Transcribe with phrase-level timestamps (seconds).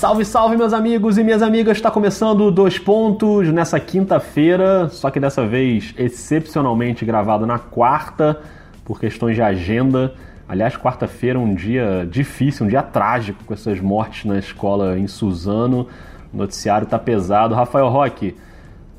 [0.00, 1.76] Salve, salve, meus amigos e minhas amigas!
[1.76, 8.40] Está começando Dois Pontos nessa quinta-feira, só que dessa vez excepcionalmente gravado na quarta,
[8.82, 10.14] por questões de agenda.
[10.48, 15.06] Aliás, quarta-feira é um dia difícil, um dia trágico com essas mortes na escola em
[15.06, 15.86] Suzano.
[16.32, 17.54] O noticiário tá pesado.
[17.54, 18.34] Rafael Roque,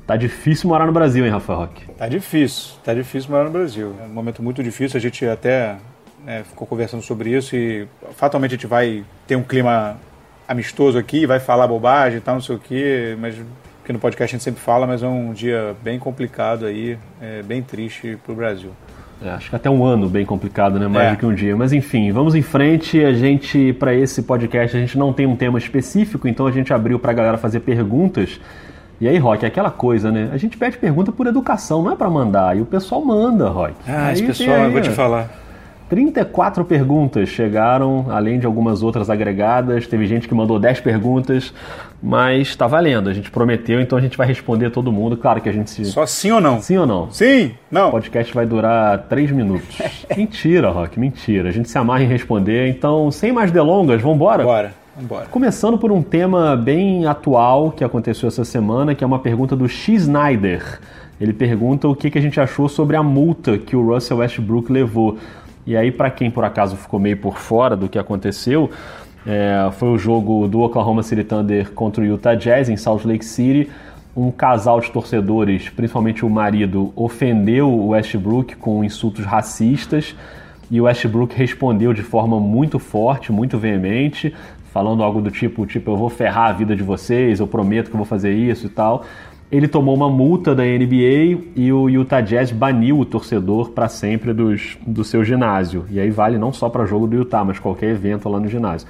[0.06, 1.84] tá difícil morar no Brasil, hein, Rafael Roque?
[1.94, 3.92] Tá difícil, tá difícil morar no Brasil.
[4.00, 5.78] É um momento muito difícil, a gente até
[6.24, 9.98] né, ficou conversando sobre isso e fatalmente a gente vai ter um clima
[10.52, 13.34] amistoso aqui, vai falar bobagem e tal, não sei o quê, mas
[13.84, 17.42] que no podcast a gente sempre fala, mas é um dia bem complicado aí, é,
[17.42, 18.70] bem triste para o Brasil.
[19.24, 20.88] É, acho que até um ano bem complicado, né?
[20.88, 21.10] Mais é.
[21.12, 21.56] do que um dia.
[21.56, 23.04] Mas enfim, vamos em frente.
[23.04, 26.72] A gente, para esse podcast, a gente não tem um tema específico, então a gente
[26.72, 28.40] abriu para a galera fazer perguntas.
[29.00, 30.28] E aí, Rock, é aquela coisa, né?
[30.32, 32.56] A gente pede pergunta por educação, não é para mandar.
[32.56, 33.74] E o pessoal manda, Rock.
[33.86, 35.41] Ah, aí esse pessoal, aí, eu vou te falar.
[35.92, 39.86] 34 perguntas chegaram, além de algumas outras agregadas.
[39.86, 41.52] Teve gente que mandou 10 perguntas,
[42.02, 43.10] mas está valendo.
[43.10, 45.18] A gente prometeu, então a gente vai responder todo mundo.
[45.18, 45.84] Claro que a gente se.
[45.84, 46.62] Só sim ou não?
[46.62, 47.10] Sim ou não?
[47.10, 47.88] Sim, não.
[47.88, 49.68] O podcast vai durar 3 minutos.
[50.16, 51.50] mentira, Rock, mentira.
[51.50, 52.70] A gente se amarra em responder.
[52.70, 54.44] Então, sem mais delongas, vamos embora?
[54.44, 54.72] Bora.
[54.96, 55.26] Vambora.
[55.26, 59.68] Começando por um tema bem atual que aconteceu essa semana, que é uma pergunta do
[59.68, 60.80] X Snyder.
[61.20, 64.72] Ele pergunta o que, que a gente achou sobre a multa que o Russell Westbrook
[64.72, 65.18] levou.
[65.66, 68.70] E aí, para quem por acaso ficou meio por fora do que aconteceu,
[69.24, 73.24] é, foi o jogo do Oklahoma City Thunder contra o Utah Jazz em Salt Lake
[73.24, 73.70] City.
[74.16, 80.14] Um casal de torcedores, principalmente o marido, ofendeu o Westbrook com insultos racistas
[80.70, 84.34] e o Westbrook respondeu de forma muito forte, muito veemente,
[84.72, 87.94] falando algo do tipo, tipo, eu vou ferrar a vida de vocês, eu prometo que
[87.94, 89.04] eu vou fazer isso e tal
[89.52, 94.32] ele tomou uma multa da NBA e o Utah Jazz baniu o torcedor para sempre
[94.32, 95.84] dos, do seu ginásio.
[95.90, 98.88] E aí vale não só para jogo do Utah, mas qualquer evento lá no ginásio.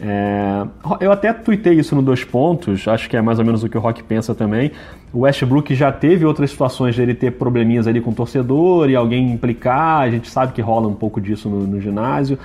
[0.00, 0.66] É,
[1.00, 3.76] eu até tuitei isso no dois pontos, acho que é mais ou menos o que
[3.76, 4.72] o Rock pensa também.
[5.12, 8.96] O Westbrook já teve outras situações de ele ter probleminhas ali com o torcedor e
[8.96, 12.38] alguém implicar, a gente sabe que rola um pouco disso no, no ginásio.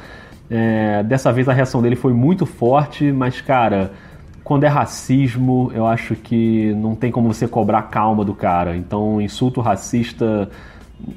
[0.52, 3.92] É, dessa vez a reação dele foi muito forte, mas cara
[4.50, 8.76] quando é racismo, eu acho que não tem como você cobrar calma do cara.
[8.76, 10.50] Então, insulto racista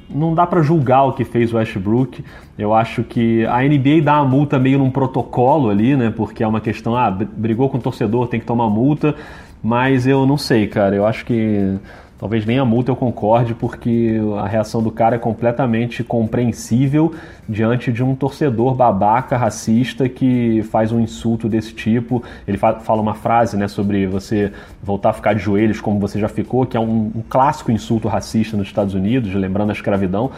[0.07, 2.23] não dá para julgar o que fez o Westbrook.
[2.59, 6.13] Eu acho que a NBA dá a multa meio num protocolo ali, né?
[6.15, 9.15] Porque é uma questão, ah, brigou com o torcedor, tem que tomar multa.
[9.63, 10.95] Mas eu não sei, cara.
[10.95, 11.79] Eu acho que
[12.23, 17.13] Talvez nem a multa eu concorde, porque a reação do cara é completamente compreensível
[17.49, 22.23] diante de um torcedor babaca, racista, que faz um insulto desse tipo.
[22.47, 26.29] Ele fala uma frase né, sobre você voltar a ficar de joelhos como você já
[26.29, 30.31] ficou, que é um, um clássico insulto racista nos Estados Unidos, lembrando a escravidão.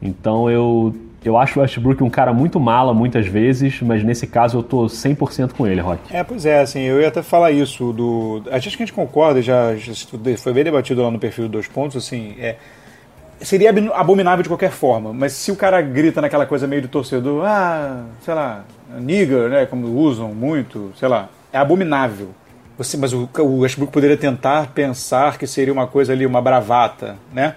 [0.00, 4.58] Então eu eu acho o Westbrook um cara muito mala muitas vezes, mas nesse caso
[4.58, 6.14] eu tô 100% com ele, Rock.
[6.14, 8.42] É, pois é, assim, eu ia até falar isso do...
[8.50, 9.92] Acho que a gente concorda, já, já
[10.36, 12.56] foi bem debatido lá no perfil do Dois Pontos, assim, é...
[13.40, 17.44] Seria abominável de qualquer forma, mas se o cara grita naquela coisa meio de torcedor,
[17.46, 18.64] ah, sei lá,
[18.98, 22.30] nigger, né, como usam muito, sei lá, é abominável.
[22.76, 27.16] Você, mas o, o Westbrook poderia tentar pensar que seria uma coisa ali, uma bravata,
[27.32, 27.54] né?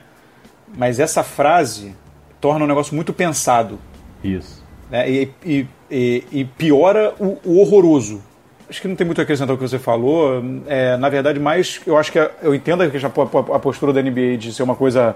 [0.76, 1.96] Mas essa frase
[2.42, 3.80] torna um negócio muito pensado.
[4.24, 4.66] Isso.
[4.90, 5.10] Né?
[5.10, 8.22] E, e, e, e, piora o, o, horroroso.
[8.70, 10.44] Acho que não tem muito a acrescentar o que você falou.
[10.68, 14.54] É, na verdade, mais eu acho que eu entendo a, a postura da NBA de
[14.54, 15.16] ser uma coisa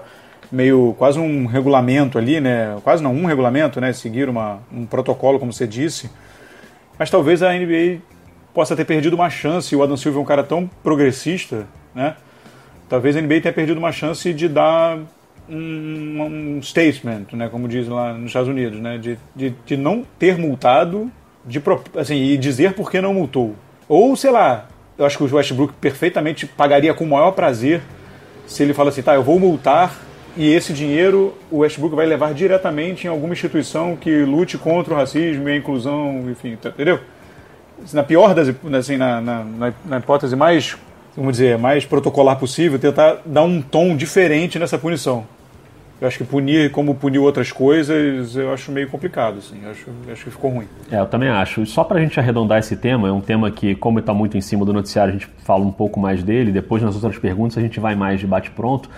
[0.50, 2.76] meio quase um regulamento ali, né?
[2.84, 3.92] Quase não um regulamento, né?
[3.92, 6.10] Seguir uma, um protocolo, como você disse.
[6.98, 7.98] Mas talvez a NBA
[8.54, 9.74] possa ter perdido uma chance.
[9.74, 12.16] O Adam Silver é um cara tão progressista, né?
[12.88, 14.98] Talvez a NBA tenha perdido uma chance de dar
[15.48, 20.04] um, um statement, né, como diz lá nos Estados Unidos, né, de, de, de não
[20.18, 21.10] ter multado
[21.44, 21.62] de,
[21.96, 23.54] assim, e dizer por que não multou.
[23.88, 24.68] Ou, sei lá,
[24.98, 27.82] eu acho que o Westbrook perfeitamente pagaria com o maior prazer
[28.46, 29.94] se ele fala assim, tá, eu vou multar
[30.36, 34.96] e esse dinheiro o Westbrook vai levar diretamente em alguma instituição que lute contra o
[34.96, 37.00] racismo e a inclusão, enfim, tá, entendeu?
[37.92, 40.76] Na pior das, assim, na, na, na hipótese mais,
[41.16, 45.26] vamos dizer, mais protocolar possível, tentar dar um tom diferente nessa punição.
[45.98, 49.56] Eu acho que punir como puniu outras coisas, eu acho meio complicado, assim.
[49.64, 50.66] Eu acho, eu acho que ficou ruim.
[50.90, 51.64] É, eu também acho.
[51.64, 54.42] Só para a gente arredondar esse tema, é um tema que, como está muito em
[54.42, 56.52] cima do noticiário, a gente fala um pouco mais dele.
[56.52, 58.90] Depois, nas outras perguntas, a gente vai mais de bate-pronto.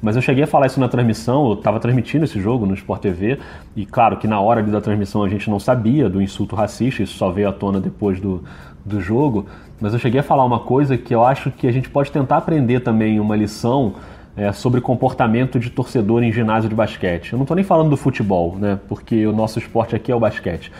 [0.00, 3.02] Mas eu cheguei a falar isso na transmissão, eu estava transmitindo esse jogo no Sport
[3.02, 3.38] TV,
[3.74, 7.16] e claro que na hora da transmissão a gente não sabia do insulto racista, isso
[7.16, 8.44] só veio à tona depois do,
[8.84, 9.46] do jogo.
[9.80, 12.36] Mas eu cheguei a falar uma coisa que eu acho que a gente pode tentar
[12.36, 13.94] aprender também uma lição
[14.38, 17.32] é, sobre comportamento de torcedor em ginásio de basquete.
[17.32, 18.78] Eu não estou nem falando do futebol, né?
[18.88, 20.70] Porque o nosso esporte aqui é o basquete.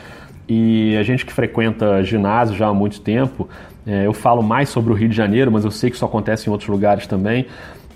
[0.48, 3.48] E a gente que frequenta ginásio já há muito tempo,
[3.86, 6.48] é, eu falo mais sobre o Rio de Janeiro, mas eu sei que isso acontece
[6.48, 7.46] em outros lugares também.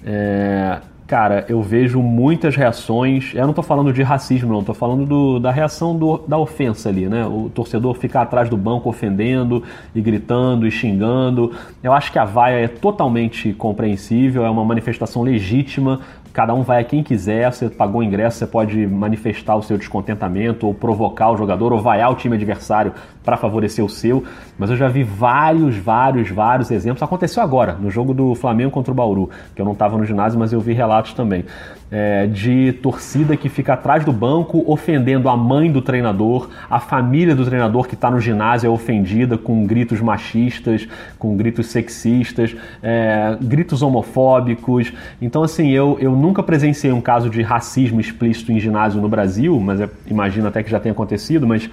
[0.05, 0.81] É,
[1.13, 3.35] cara, eu vejo muitas reações.
[3.35, 6.89] Eu não estou falando de racismo, não, estou falando do, da reação do, da ofensa
[6.89, 7.27] ali, né?
[7.27, 9.63] O torcedor ficar atrás do banco ofendendo
[9.95, 11.53] e gritando e xingando.
[11.83, 16.01] Eu acho que a vaia é totalmente compreensível, é uma manifestação legítima
[16.33, 19.77] cada um vai a quem quiser, você pagou o ingresso, você pode manifestar o seu
[19.77, 22.93] descontentamento ou provocar o jogador ou vaiar o time adversário
[23.23, 24.25] para favorecer o seu,
[24.59, 27.03] mas eu já vi vários, vários, vários exemplos.
[27.03, 30.39] Aconteceu agora, no jogo do Flamengo contra o Bauru, que eu não estava no ginásio,
[30.39, 31.45] mas eu vi relatos também
[31.93, 37.37] é, de torcida que fica atrás do banco ofendendo a mãe do treinador, a família
[37.37, 43.37] do treinador que está no ginásio é ofendida com gritos machistas, com gritos sexistas, é,
[43.43, 44.91] gritos homofóbicos.
[45.21, 49.61] Então, assim, eu, eu nunca presenciei um caso de racismo explícito em ginásio no Brasil,
[49.61, 51.69] mas é, imagino até que já tenha acontecido, mas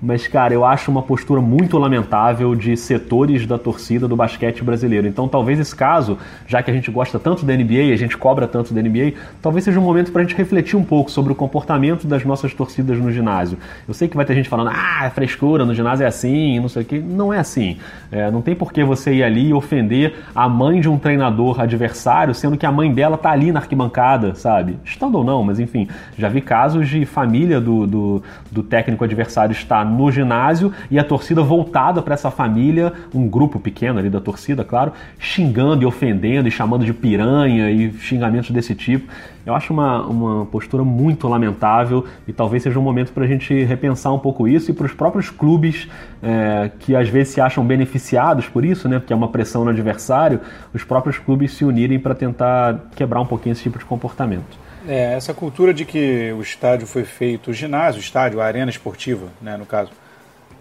[0.00, 5.08] mas, cara, eu acho uma postura muito lamentável de setores da torcida do basquete brasileiro.
[5.08, 8.46] Então, talvez esse caso, já que a gente gosta tanto da NBA, a gente cobra
[8.46, 11.34] tanto da NBA, talvez seja um momento para a gente refletir um pouco sobre o
[11.34, 13.58] comportamento das nossas torcidas no ginásio.
[13.88, 16.68] Eu sei que vai ter gente falando, ah, é frescura, no ginásio é assim, não
[16.68, 17.02] sei o quê.
[17.04, 17.78] Não é assim.
[18.12, 21.60] É, não tem por que você ir ali e ofender a mãe de um treinador
[21.60, 24.78] adversário, sendo que a mãe dela tá ali na arquibancada, sabe?
[24.84, 29.52] Estando ou não, mas enfim, já vi casos de família do, do, do técnico adversário
[29.52, 34.20] estar no ginásio e a torcida voltada para essa família, um grupo pequeno ali da
[34.20, 39.10] torcida, claro, xingando e ofendendo e chamando de piranha e xingamentos desse tipo.
[39.44, 43.64] Eu acho uma, uma postura muito lamentável e talvez seja um momento para a gente
[43.64, 45.88] repensar um pouco isso e para os próprios clubes
[46.22, 49.70] é, que às vezes se acham beneficiados por isso, né, porque é uma pressão no
[49.70, 50.40] adversário,
[50.74, 54.67] os próprios clubes se unirem para tentar quebrar um pouquinho esse tipo de comportamento.
[54.88, 58.70] É, essa cultura de que o estádio foi feito, o ginásio, o estádio, a arena
[58.70, 59.90] esportiva, né, no caso,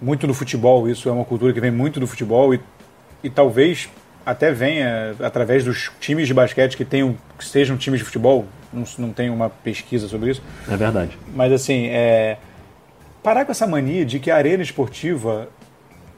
[0.02, 2.60] muito do futebol, isso é uma cultura que vem muito do futebol e,
[3.24, 3.90] e talvez
[4.26, 8.84] até venha através dos times de basquete que tenham que sejam times de futebol, não,
[8.98, 10.44] não tem uma pesquisa sobre isso.
[10.70, 11.18] É verdade.
[11.34, 12.38] Mas assim, é,
[13.24, 15.48] parar com essa mania de que a arena esportiva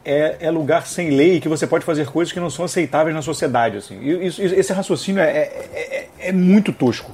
[0.04, 3.22] é, é, lugar sem lei que você pode fazer coisas que não são aceitáveis na
[3.22, 3.78] sociedade.
[3.78, 4.00] Assim.
[4.26, 7.12] Isso, esse raciocínio é, é, é, é muito tosco.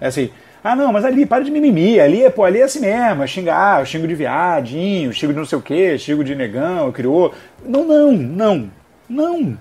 [0.00, 0.30] É assim,
[0.62, 3.26] ah não, mas ali, para de mimimi, ali é, pô, ali é assim mesmo, é
[3.26, 7.34] xingar, eu xingo de viadinho, xingo de não sei o que, xingo de negão, criou.
[7.62, 8.70] Não, não, não,
[9.06, 9.58] não.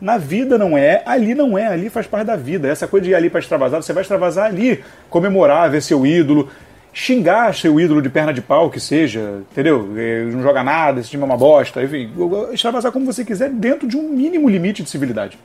[0.00, 2.68] Na vida não é, ali não é, ali faz parte da vida.
[2.68, 6.50] Essa coisa de ir ali para extravasar, você vai extravasar ali, comemorar, ver seu ídolo,
[6.92, 9.88] xingar seu ídolo de perna de pau, que seja, entendeu?
[9.96, 12.10] É, não joga nada, esse time é uma bosta, enfim,
[12.52, 15.38] extravasar como você quiser dentro de um mínimo limite de civilidade.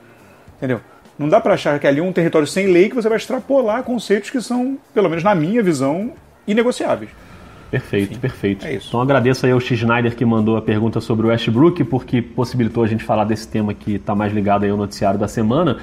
[0.58, 0.82] Entendeu?
[1.20, 3.84] Não dá para achar que ali é um território sem lei que você vai extrapolar
[3.84, 6.14] conceitos que são, pelo menos na minha visão,
[6.48, 7.10] inegociáveis.
[7.70, 8.66] Perfeito, Enfim, perfeito.
[8.66, 12.22] É então agradeço aí ao X Schneider que mandou a pergunta sobre o Westbrook, porque
[12.22, 15.78] possibilitou a gente falar desse tema que está mais ligado aí ao noticiário da semana.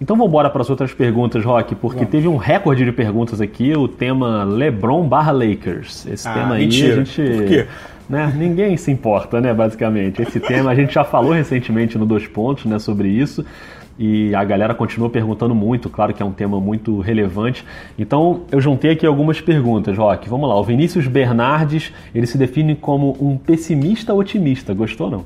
[0.00, 2.10] Então vamos embora para as outras perguntas, Rock, porque vamos.
[2.10, 6.06] teve um recorde de perguntas aqui, o tema LeBron barra Lakers.
[6.06, 6.92] Esse ah, tema aí mentira.
[6.92, 7.22] a gente.
[7.22, 7.66] Por quê?
[8.06, 10.20] Né, ninguém se importa, né, basicamente.
[10.20, 13.44] Esse tema a gente já falou recentemente no Dois Pontos, né, sobre isso
[13.98, 17.64] e a galera continua perguntando muito, claro que é um tema muito relevante.
[17.98, 20.28] Então eu juntei aqui algumas perguntas, Rock.
[20.28, 20.58] Vamos lá.
[20.58, 24.74] O Vinícius Bernardes, ele se define como um pessimista otimista.
[24.74, 25.24] Gostou não?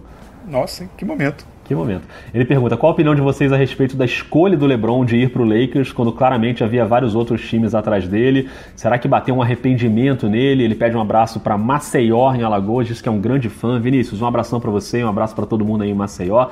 [0.50, 1.46] Nossa, que momento.
[1.68, 2.08] Que momento.
[2.32, 5.30] Ele pergunta: qual a opinião de vocês a respeito da escolha do LeBron de ir
[5.30, 8.48] para o Lakers quando claramente havia vários outros times atrás dele?
[8.75, 10.64] Será que bateu um arrependimento nele?
[10.64, 13.78] Ele pede um abraço para Maceió, em Alagoas, diz que é um grande fã.
[13.78, 16.48] Vinícius, um abração para você, um abraço para todo mundo aí em Maceió.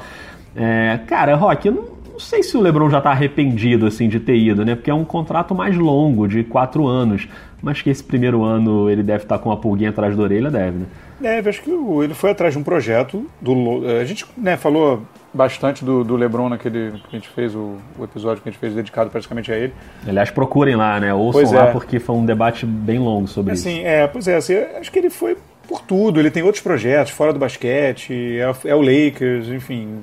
[0.54, 1.84] É, cara, Rock, eu não,
[2.16, 4.74] não sei se o LeBron já está arrependido assim de ter ido, né?
[4.74, 7.28] Porque é um contrato mais longo, de quatro anos.
[7.62, 10.50] Mas que esse primeiro ano ele deve estar tá com uma pulguinha atrás da orelha,
[10.50, 10.86] deve, né?
[11.20, 13.26] Deve, acho que ele foi atrás de um projeto.
[13.40, 17.76] Do, a gente né, falou bastante do, do LeBron naquele que a gente fez, o,
[17.98, 19.74] o, episódio que a gente fez dedicado praticamente a ele.
[20.06, 21.12] Aliás, procurem lá, né?
[21.12, 21.72] Ouçam pois lá, é.
[21.72, 23.86] porque foi um debate bem longo sobre assim, isso.
[23.86, 25.36] É, pois é, assim, acho que ele foi
[25.68, 26.18] por tudo.
[26.18, 29.98] Ele tem outros projetos fora do basquete, é, é o Lakers, enfim,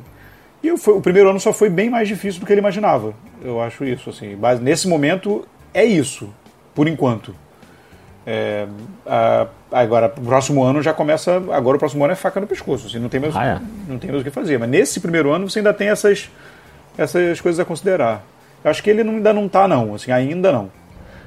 [0.63, 3.13] e o primeiro ano só foi bem mais difícil do que ele imaginava.
[3.43, 4.37] Eu acho isso, assim.
[4.39, 6.33] Mas nesse momento é isso,
[6.73, 7.35] por enquanto.
[8.25, 8.65] É,
[9.05, 11.35] a, agora, o próximo ano já começa.
[11.51, 12.87] Agora o próximo ano é faca no pescoço.
[12.87, 13.61] Assim, não, tem mais, ah, é?
[13.89, 14.57] não tem mais o que fazer.
[14.57, 16.29] Mas nesse primeiro ano você ainda tem essas,
[16.97, 18.23] essas coisas a considerar.
[18.63, 19.93] Eu acho que ele não, ainda não está, não.
[19.93, 20.71] Assim, ainda não.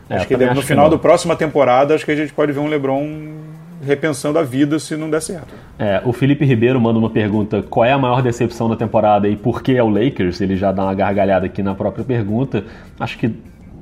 [0.09, 2.69] É, acho que no final da próxima temporada, acho que a gente pode ver um
[2.69, 3.35] Lebron
[3.83, 5.55] repensando a vida se não der certo.
[5.79, 9.37] É, o Felipe Ribeiro manda uma pergunta: qual é a maior decepção da temporada e
[9.37, 10.41] por que é o Lakers?
[10.41, 12.65] Ele já dá uma gargalhada aqui na própria pergunta.
[12.99, 13.35] Acho que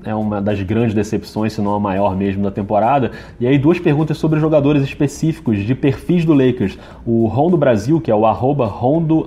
[0.04, 3.10] é uma das grandes decepções, se não a maior mesmo da temporada.
[3.40, 6.78] E aí duas perguntas sobre jogadores específicos de perfis do Lakers.
[7.06, 9.24] O Rondo Brasil, que é o arroba Rondo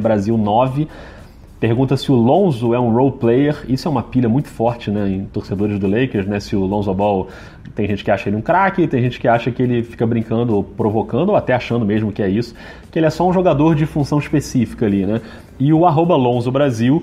[0.00, 0.88] Brasil 9,
[1.64, 3.64] Pergunta se o Lonzo é um role player.
[3.66, 6.38] Isso é uma pilha muito forte né, em torcedores do Lakers, né?
[6.38, 7.26] Se o Lonzo Ball
[7.74, 10.54] tem gente que acha ele um craque, tem gente que acha que ele fica brincando
[10.54, 12.54] ou provocando, ou até achando mesmo que é isso,
[12.92, 15.22] que ele é só um jogador de função específica ali, né?
[15.58, 17.02] E o arroba Lonzo Brasil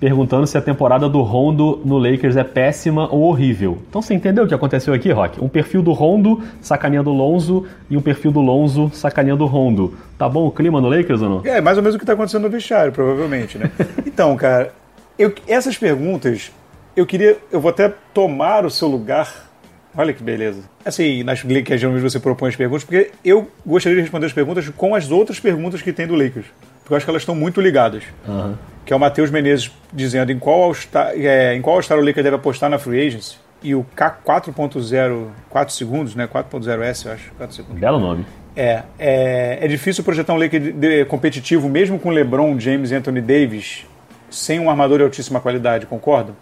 [0.00, 3.78] perguntando se a temporada do Rondo no Lakers é péssima ou horrível.
[3.88, 5.42] Então você entendeu o que aconteceu aqui, Rock?
[5.42, 9.96] Um perfil do Rondo sacaneando o Lonzo e um perfil do Lonzo sacaneando o Rondo.
[10.16, 11.42] Tá bom o clima no Lakers ou não?
[11.44, 13.70] É, mais ou menos o que está acontecendo no vestiário, provavelmente, né?
[14.06, 14.72] então, cara,
[15.18, 16.52] eu, essas perguntas,
[16.96, 19.48] eu queria, eu vou até tomar o seu lugar
[19.96, 20.60] Olha que beleza.
[20.84, 24.68] Assim, nas que geralmente você propõe as perguntas, porque eu gostaria de responder as perguntas
[24.68, 26.46] com as outras perguntas que tem do Lakers.
[26.80, 28.04] Porque eu acho que elas estão muito ligadas.
[28.24, 28.54] Uhum
[28.88, 32.24] que é o Matheus Menezes dizendo em qual All-Star é, em qual All-Star o Lakers
[32.24, 33.36] deve apostar na Free Agency.
[33.62, 36.26] E o K4.0, 4 segundos, né?
[36.26, 37.30] 4.0S, eu acho.
[37.36, 37.78] 4 segundos.
[37.78, 38.24] Belo nome.
[38.56, 43.84] É, é, é difícil projetar um Lakers competitivo, mesmo com LeBron, James e Anthony Davis,
[44.30, 46.34] sem um armador de altíssima qualidade, concordam?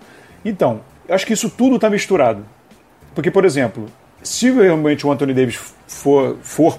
[0.44, 2.46] Então, eu acho que isso tudo está misturado.
[3.12, 3.86] Porque, por exemplo,
[4.22, 6.78] se realmente o Anthony Davis for, for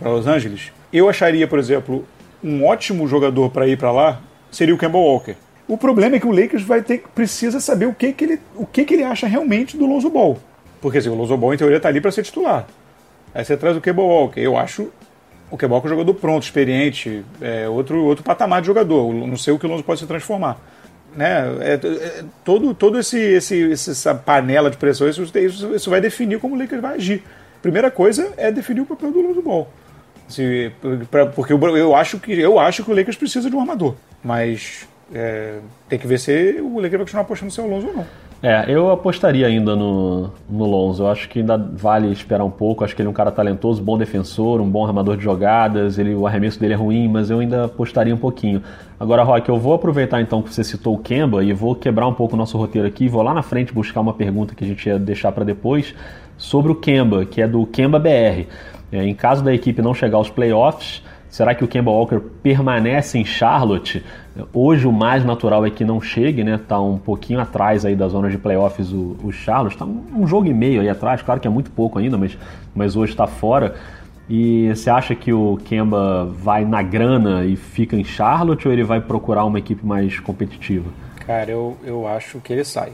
[0.00, 2.06] para Los Angeles, eu acharia, por exemplo,
[2.42, 4.22] um ótimo jogador para ir para lá
[4.56, 5.34] seria o Campbell Walker.
[5.68, 8.64] O problema é que o Lakers vai ter precisa saber o que, que ele o
[8.64, 10.38] que, que ele acha realmente do Lonzo Ball.
[10.80, 12.66] Porque assim, o Lonzo Ball em teoria está ali para ser titular.
[13.34, 14.40] Aí você traz o Campbell Walker.
[14.40, 14.90] Eu acho
[15.50, 19.12] o Campbell Walker é um jogador pronto, experiente, é outro outro patamar de jogador.
[19.12, 20.58] Não sei o que o Lonzo pode se transformar.
[21.14, 21.44] Né?
[21.60, 26.38] É, é, todo todo esse, esse essa panela de pressões isso, isso, isso vai definir
[26.38, 27.22] como o Lakers vai agir.
[27.60, 29.68] Primeira coisa é definir o papel do Lonzo Ball.
[30.28, 30.72] Se,
[31.10, 33.94] pra, porque eu, eu, acho que, eu acho que o Lakers precisa de um armador.
[34.24, 37.94] Mas é, tem que ver se o Lakers vai continuar apostando no seu Lonzo ou
[37.94, 38.06] não.
[38.42, 41.04] É, eu apostaria ainda no, no Lonzo.
[41.04, 42.84] Eu acho que ainda vale esperar um pouco.
[42.84, 45.98] Acho que ele é um cara talentoso, bom defensor, um bom armador de jogadas.
[45.98, 48.62] Ele, o arremesso dele é ruim, mas eu ainda apostaria um pouquinho.
[49.00, 52.14] Agora, Rock, eu vou aproveitar então que você citou o Kemba e vou quebrar um
[52.14, 53.08] pouco o nosso roteiro aqui.
[53.08, 55.94] Vou lá na frente buscar uma pergunta que a gente ia deixar para depois
[56.36, 58.46] sobre o Kemba, que é do Kemba BR.
[58.90, 63.18] É, em caso da equipe não chegar aos playoffs, será que o Kemba Walker permanece
[63.18, 64.04] em Charlotte?
[64.52, 66.58] Hoje o mais natural é que não chegue, né?
[66.68, 70.46] Tá um pouquinho atrás aí das zonas de playoffs o, o Charlotte, está um jogo
[70.46, 72.36] e meio aí atrás, claro que é muito pouco ainda, mas,
[72.74, 73.74] mas hoje está fora.
[74.28, 78.82] E você acha que o Kemba vai na grana e fica em Charlotte ou ele
[78.82, 80.90] vai procurar uma equipe mais competitiva?
[81.24, 82.92] Cara, eu, eu acho que ele sai.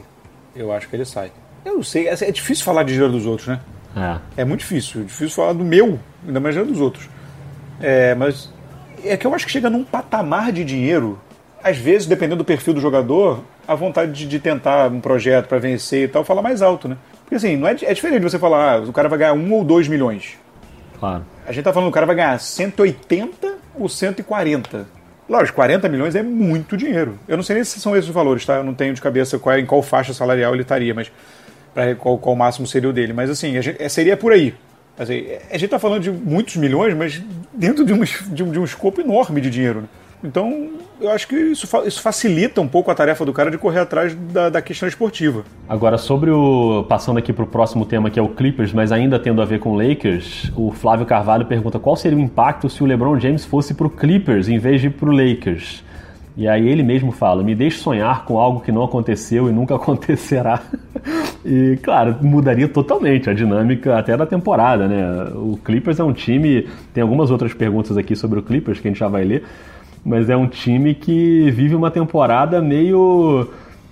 [0.55, 1.31] Eu acho que ele sai.
[1.65, 3.59] Eu não sei, é, é difícil falar de dinheiro dos outros, né?
[3.95, 4.41] É.
[4.41, 5.01] é muito difícil.
[5.01, 7.07] É difícil falar do meu, ainda mais dos outros.
[7.81, 8.49] É, mas
[9.03, 11.19] é que eu acho que chega num patamar de dinheiro,
[11.63, 15.59] às vezes, dependendo do perfil do jogador, a vontade de, de tentar um projeto para
[15.59, 16.97] vencer e tal fala mais alto, né?
[17.23, 19.63] Porque assim, não é, é diferente você falar, ah, o cara vai ganhar um ou
[19.63, 20.37] dois milhões.
[20.99, 21.25] Claro.
[21.47, 24.85] A gente tá falando, o cara vai ganhar 180 ou 140.
[25.27, 27.17] Lógico, 40 milhões é muito dinheiro.
[27.27, 28.55] Eu não sei nem se são esses os valores, tá?
[28.55, 31.11] Eu não tenho de cabeça qual, em qual faixa salarial ele estaria, mas
[31.73, 33.13] para qual, qual máximo seria o dele.
[33.13, 34.53] Mas assim, gente, é, seria por aí.
[34.97, 37.21] Assim, a gente está falando de muitos milhões, mas
[37.53, 39.81] dentro de um, de um, de um escopo enorme de dinheiro.
[39.81, 39.87] Né?
[40.23, 40.69] Então,
[41.01, 44.15] eu acho que isso, isso facilita um pouco a tarefa do cara de correr atrás
[44.15, 45.43] da, da questão esportiva.
[45.67, 46.85] Agora, sobre o.
[46.87, 49.59] Passando aqui para o próximo tema, que é o Clippers, mas ainda tendo a ver
[49.59, 53.73] com Lakers, o Flávio Carvalho pergunta qual seria o impacto se o LeBron James fosse
[53.73, 55.83] para o Clippers em vez de para o Lakers.
[56.35, 59.75] E aí ele mesmo fala: me deixe sonhar com algo que não aconteceu e nunca
[59.75, 60.61] acontecerá.
[61.45, 65.31] e, claro, mudaria totalmente a dinâmica até da temporada, né?
[65.35, 66.67] O Clippers é um time.
[66.93, 69.43] Tem algumas outras perguntas aqui sobre o Clippers que a gente já vai ler,
[70.03, 73.47] mas é um time que vive uma temporada meio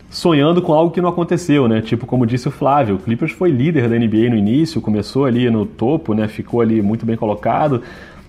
[0.09, 1.79] sonhando com algo que não aconteceu, né?
[1.79, 5.49] Tipo, como disse o Flávio, o Clippers foi líder da NBA no início, começou ali
[5.49, 6.27] no topo, né?
[6.27, 7.81] Ficou ali muito bem colocado,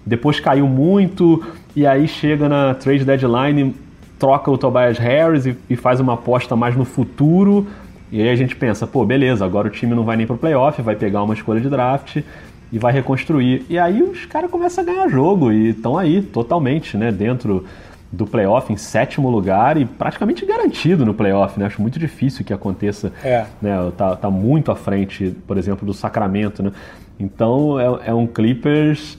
[0.06, 3.74] depois caiu muito e aí chega na trade deadline
[4.22, 7.66] troca o Tobias Harris e, e, faz uma aposta mais no futuro.
[8.12, 10.80] E aí a gente pensa, pô, beleza, agora o time não vai nem pro playoff,
[10.80, 12.22] vai pegar uma escolha de draft
[12.70, 13.66] e vai reconstruir.
[13.68, 17.64] E aí os caras começam a ganhar jogo e estão aí totalmente, né, dentro
[18.12, 21.66] do playoff em sétimo lugar e praticamente garantido no playoff, né?
[21.66, 23.46] Acho muito difícil que aconteça, é.
[23.60, 23.90] né?
[23.96, 26.70] Tá, tá muito à frente, por exemplo, do Sacramento, né?
[27.18, 29.18] Então é, é um Clippers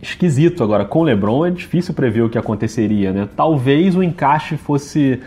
[0.00, 0.62] esquisito.
[0.62, 3.28] Agora, com o LeBron é difícil prever o que aconteceria, né?
[3.36, 5.20] Talvez o encaixe fosse.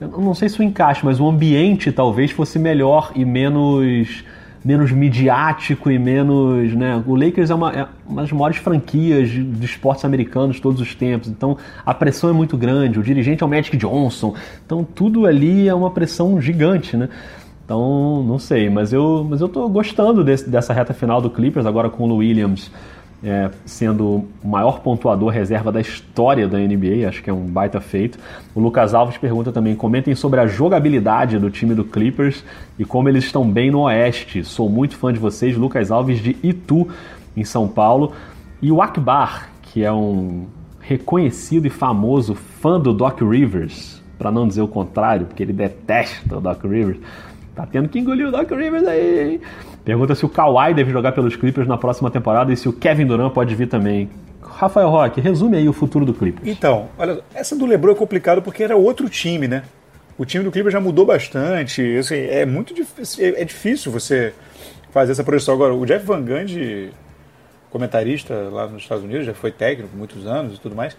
[0.00, 4.24] Não sei se o encaixe, mas o ambiente talvez fosse melhor e menos
[4.62, 7.02] menos midiático e menos, né?
[7.06, 10.80] O Lakers é uma, é uma das maiores franquias de, de, esportes americanos de todos
[10.80, 12.98] os tempos, então a pressão é muito grande.
[12.98, 14.34] O dirigente é o Magic Johnson,
[14.64, 17.08] então tudo ali é uma pressão gigante, né?
[17.64, 21.64] Então, não sei, mas eu, mas eu tô gostando desse, dessa reta final do Clippers,
[21.64, 22.70] agora com o Williams
[23.22, 27.80] é, sendo o maior pontuador reserva da história da NBA, acho que é um baita
[27.80, 28.18] feito.
[28.54, 32.42] O Lucas Alves pergunta também: comentem sobre a jogabilidade do time do Clippers
[32.78, 34.42] e como eles estão bem no Oeste.
[34.42, 36.88] Sou muito fã de vocês, Lucas Alves de Itu,
[37.36, 38.12] em São Paulo.
[38.62, 40.46] E o Akbar, que é um
[40.80, 46.36] reconhecido e famoso fã do Doc Rivers, para não dizer o contrário, porque ele detesta
[46.36, 46.98] o Doc Rivers
[47.54, 49.40] Tá tendo que engolir o Doc Rivers aí, hein?
[49.84, 53.06] Pergunta se o Kawhi deve jogar pelos Clippers na próxima temporada e se o Kevin
[53.06, 54.10] Durant pode vir também.
[54.42, 56.46] Rafael Roque, resume aí o futuro do Clippers.
[56.46, 59.62] Então, olha, essa do LeBron é complicado porque era outro time, né?
[60.18, 61.96] O time do Clippers já mudou bastante.
[61.96, 64.34] Assim, é muito difícil, é, é difícil você
[64.90, 65.74] fazer essa projeção agora.
[65.74, 66.90] O Jeff Van Gundy,
[67.70, 70.96] comentarista lá nos Estados Unidos, já foi técnico muitos anos e tudo mais,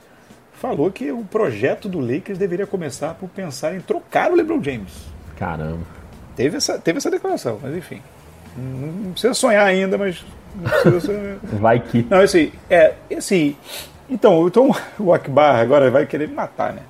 [0.54, 4.92] falou que o projeto do Lakers deveria começar por pensar em trocar o LeBron James.
[5.38, 5.86] Caramba.
[6.36, 8.02] Teve essa, teve essa declaração, mas enfim.
[8.58, 10.24] Não precisa sonhar ainda, mas.
[10.84, 11.40] Precisa...
[11.44, 12.06] vai que.
[12.10, 13.56] Não, assim, é, assim.
[14.10, 16.82] Então, então o Akbar agora vai querer me matar, né?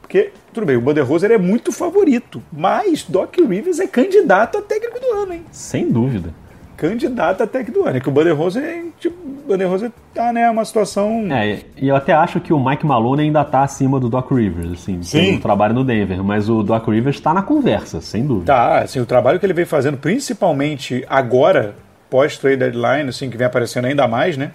[0.00, 4.62] Porque, tudo bem, o Bander Rose é muito favorito, mas Doc Rivers é candidato a
[4.62, 5.44] técnico do ano, hein?
[5.50, 6.41] Sem dúvida
[6.82, 7.96] candidato até que do ano.
[7.96, 8.60] É que o Banner Rose,
[8.98, 11.28] tipo, Banner Rose tá, né, uma situação...
[11.30, 14.72] É, e eu até acho que o Mike Malone ainda tá acima do Doc Rivers,
[14.72, 15.38] assim, Sim.
[15.38, 18.46] trabalho no Denver, mas o Doc Rivers tá na conversa, sem dúvida.
[18.52, 21.76] Tá, assim, o trabalho que ele vem fazendo, principalmente agora,
[22.10, 24.50] pós-trade deadline, assim, que vem aparecendo ainda mais, né,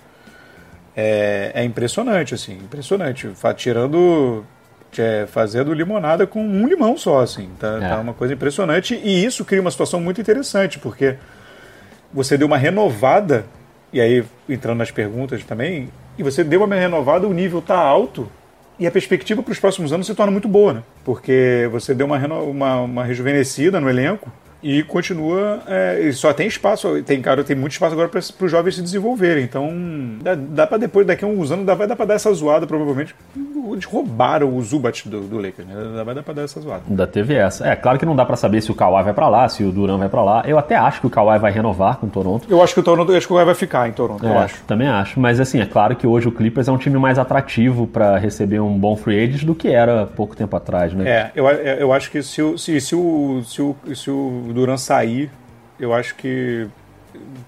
[0.93, 3.29] é, é impressionante, assim, impressionante.
[3.55, 4.43] Tirando
[4.98, 7.50] é, fazendo limonada com um limão só, assim.
[7.57, 7.88] Tá, é.
[7.88, 9.00] tá, uma coisa impressionante.
[9.01, 11.15] E isso cria uma situação muito interessante, porque
[12.17, 13.45] você deu uma renovada,
[13.93, 18.27] e aí entrando nas perguntas também, e você deu uma renovada, o nível está alto
[18.79, 20.83] e a perspectiva para os próximos anos se torna muito boa, né?
[21.05, 25.61] Porque você deu uma, uma, uma rejuvenescida no elenco e continua.
[25.67, 29.43] É, só tem espaço, tem cara, tem muito espaço agora para os jovens se desenvolverem.
[29.43, 29.71] Então,
[30.21, 32.65] dá, dá para depois, daqui a uns anos, dá, vai dar para dar essa zoada,
[32.65, 33.15] provavelmente.
[33.71, 36.03] Eles roubaram o Zubat do, do Lakers, né?
[36.03, 36.84] Vai dar para dar essa zoada.
[36.89, 37.67] Ainda teve essa.
[37.67, 39.71] É, claro que não dá para saber se o Kawhi vai para lá, se o
[39.71, 40.43] Duran vai para lá.
[40.45, 42.47] Eu até acho que o Kawhi vai renovar com o Toronto.
[42.49, 44.38] Eu acho que o Toronto, acho que o Kawhi vai ficar em Toronto, é, eu
[44.38, 44.63] acho.
[44.63, 45.19] Também acho.
[45.19, 48.60] Mas assim, é claro que hoje o Clippers é um time mais atrativo para receber
[48.60, 51.10] um bom free agent do que era pouco tempo atrás, né?
[51.10, 55.29] É, eu, eu acho que se, se, se, o, se, o, se o Duran sair
[55.79, 56.67] eu acho que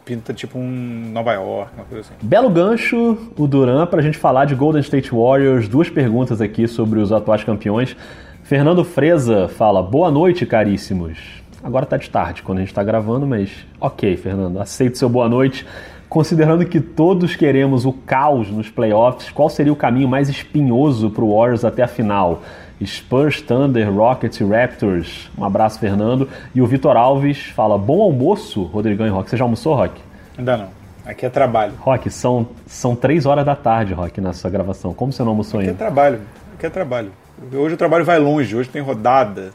[0.05, 2.13] pinta tipo um Nova York, uma coisa assim.
[2.21, 5.67] Belo gancho, o Duran, para a gente falar de Golden State Warriors.
[5.67, 7.95] Duas perguntas aqui sobre os atuais campeões.
[8.43, 11.43] Fernando Freza fala: Boa noite, caríssimos.
[11.63, 15.27] Agora tá de tarde quando a gente está gravando, mas ok, Fernando, aceito seu boa
[15.27, 15.65] noite.
[16.07, 21.23] Considerando que todos queremos o caos nos playoffs, qual seria o caminho mais espinhoso para
[21.23, 22.41] o Warriors até a final?
[22.85, 25.29] Spurs, Thunder, Rockets e Raptors.
[25.37, 26.29] Um abraço, Fernando.
[26.53, 29.29] E o Vitor Alves fala: Bom almoço, Rodrigão e Rock.
[29.29, 30.01] Você já almoçou, Rock?
[30.37, 30.69] Ainda não.
[31.05, 31.73] Aqui é trabalho.
[31.79, 34.93] Rock, são, são três horas da tarde, Rock, na sua gravação.
[34.93, 35.73] Como você não almoçou Aqui ainda?
[35.73, 36.21] Aqui é trabalho.
[36.53, 37.11] Aqui é trabalho.
[37.53, 39.51] Hoje o trabalho vai longe, hoje tem rodada.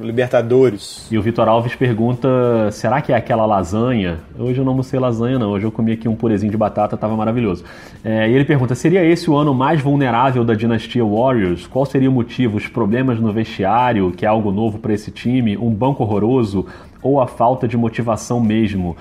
[0.00, 1.06] Libertadores.
[1.10, 2.28] E o Vitor Alves pergunta:
[2.72, 4.18] será que é aquela lasanha?
[4.38, 5.50] Hoje eu não almocei lasanha, não.
[5.50, 7.64] Hoje eu comi aqui um purezinho de batata, estava maravilhoso.
[8.02, 11.66] É, e ele pergunta: seria esse o ano mais vulnerável da dinastia Warriors?
[11.66, 12.56] Qual seria o motivo?
[12.56, 15.56] Os problemas no vestiário, que é algo novo para esse time?
[15.56, 16.66] Um banco horroroso?
[17.02, 18.96] Ou a falta de motivação mesmo?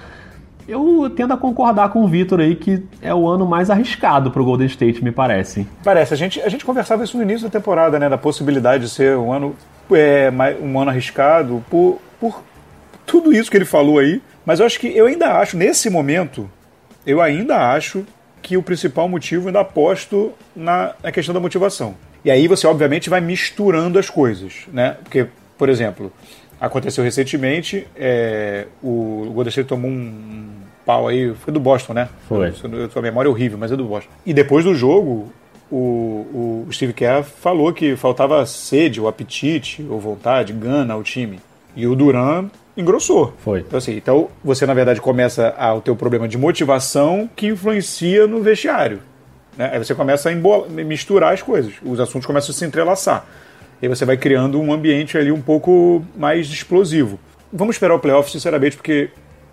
[0.68, 4.42] Eu tendo a concordar com o Vitor aí que é o ano mais arriscado para
[4.42, 5.68] o Golden State, me parece.
[5.84, 6.14] Parece.
[6.14, 8.08] A gente, a gente conversava isso no início da temporada, né?
[8.08, 9.56] Da possibilidade de ser um ano
[9.96, 12.44] é, um ano arriscado por, por
[13.06, 14.22] tudo isso que ele falou aí.
[14.46, 16.50] Mas eu acho que eu ainda acho, nesse momento,
[17.06, 18.06] eu ainda acho
[18.42, 21.96] que o principal motivo ainda aposto na, na questão da motivação.
[22.26, 24.98] E aí você, obviamente, vai misturando as coisas, né?
[25.04, 25.28] Porque,
[25.58, 26.12] por exemplo,
[26.60, 30.50] aconteceu recentemente, é, o, o Golden State tomou um,
[30.86, 32.10] pau aí, foi do Boston, né?
[32.28, 32.48] Foi.
[32.48, 34.12] A sua memória é horrível, mas é do Boston.
[34.26, 35.32] E depois do jogo,
[35.72, 41.40] o, o Steve Kerr falou que faltava sede, ou apetite, ou vontade, gana ao time.
[41.76, 43.34] E o Duran engrossou.
[43.40, 43.60] Foi.
[43.60, 48.28] Então, assim, então você, na verdade, começa a ter o problema de motivação que influencia
[48.28, 49.00] no vestiário.
[49.58, 49.70] Né?
[49.74, 51.74] Aí você começa a embola, misturar as coisas.
[51.84, 53.26] Os assuntos começam a se entrelaçar.
[53.82, 57.20] E aí você vai criando um ambiente ali um pouco mais explosivo.
[57.52, 59.10] Vamos esperar o playoff, sinceramente, porque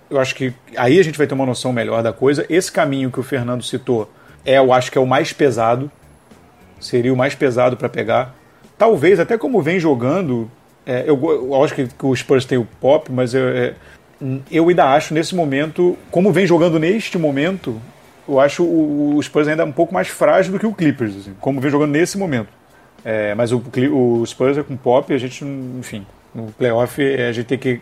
[0.09, 2.47] eu acho que aí a gente vai ter uma noção melhor da coisa.
[2.49, 4.11] Esse caminho que o Fernando citou
[4.45, 5.91] é, eu acho que é o mais pesado
[6.81, 8.35] seria o mais pesado para pegar.
[8.77, 10.51] Talvez, até como vem jogando,
[10.87, 13.75] é, eu, eu, acho que, que, o Spurs tem o pop, mas eu, é,
[14.51, 17.81] eu ainda acho nesse momento, como vem jogando neste momento,
[18.29, 21.35] eu acho o, o Spurs ainda um pouco mais frágil do que o Clippers, assim,
[21.41, 22.49] como vem jogando nesse momento.
[23.05, 23.63] É, mas o,
[23.93, 27.81] o Spurs é com pop, a gente, enfim, no playoff a gente tem que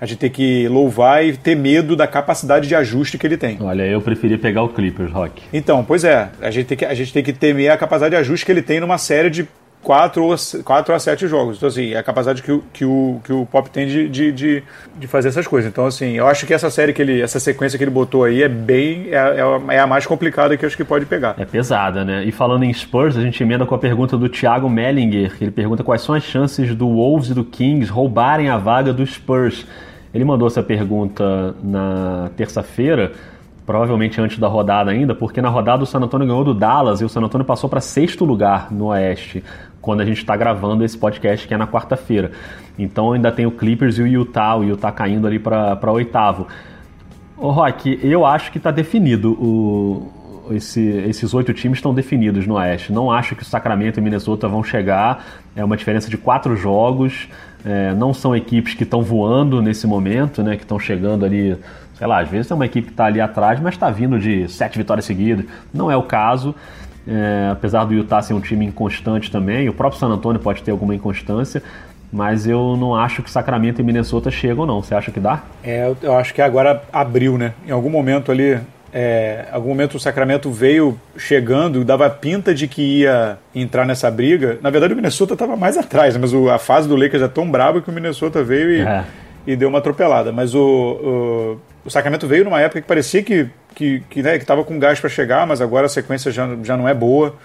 [0.00, 3.58] a gente tem que louvar e ter medo da capacidade de ajuste que ele tem.
[3.60, 5.42] Olha, eu preferi pegar o Clippers, Rock.
[5.52, 8.20] Então, pois é, a gente tem que, a gente tem que temer a capacidade de
[8.20, 9.46] ajuste que ele tem numa série de
[9.82, 10.34] 4 ou,
[10.64, 11.56] 4 a 7 jogos.
[11.56, 14.32] Então, assim, é a capacidade que o, que o, que o Pop tem de, de,
[14.32, 14.62] de,
[14.98, 15.70] de, fazer essas coisas.
[15.70, 18.42] Então, assim, eu acho que essa série que ele, essa sequência que ele botou aí
[18.42, 19.08] é bem.
[19.10, 21.34] É, é, é a mais complicada que eu acho que pode pegar.
[21.38, 22.24] É pesada, né?
[22.24, 25.50] E falando em Spurs, a gente emenda com a pergunta do Thiago Mellinger, que ele
[25.50, 29.66] pergunta quais são as chances do Wolves e do Kings roubarem a vaga do Spurs.
[30.12, 33.12] Ele mandou essa pergunta na terça-feira
[33.70, 37.04] provavelmente antes da rodada ainda, porque na rodada o San Antonio ganhou do Dallas e
[37.04, 39.44] o San Antonio passou para sexto lugar no Oeste
[39.80, 42.32] quando a gente está gravando esse podcast, que é na quarta-feira.
[42.76, 46.48] Então ainda tem o Clippers e o Utah, o Utah caindo ali para oitavo.
[47.36, 50.10] Ô Rock, eu acho que está definido o,
[50.50, 52.92] esse, esses oito times estão definidos no Oeste.
[52.92, 55.24] Não acho que o Sacramento e Minnesota vão chegar.
[55.54, 57.28] É uma diferença de quatro jogos.
[57.64, 60.56] É, não são equipes que estão voando nesse momento, né?
[60.56, 61.56] Que estão chegando ali,
[61.94, 64.48] sei lá, às vezes é uma equipe que está ali atrás, mas está vindo de
[64.48, 65.44] sete vitórias seguidas.
[65.72, 66.54] Não é o caso.
[67.06, 70.70] É, apesar do Utah ser um time inconstante também, o próprio San Antonio pode ter
[70.70, 71.62] alguma inconstância,
[72.12, 74.82] mas eu não acho que Sacramento e Minnesota chegam, não.
[74.82, 75.42] Você acha que dá?
[75.62, 77.54] É, eu acho que agora abriu, né?
[77.66, 78.58] Em algum momento ali,
[78.92, 84.58] é, algum momento o Sacramento veio chegando, dava pinta de que ia entrar nessa briga.
[84.60, 86.20] Na verdade, o Minnesota estava mais atrás, né?
[86.20, 89.04] mas o, a fase do Lakers é tão braba que o Minnesota veio e, é.
[89.46, 90.32] e deu uma atropelada.
[90.32, 94.64] Mas o, o, o Sacramento veio numa época que parecia que que que né, estava
[94.64, 97.36] com gás para chegar, mas agora a sequência já, já não é boa.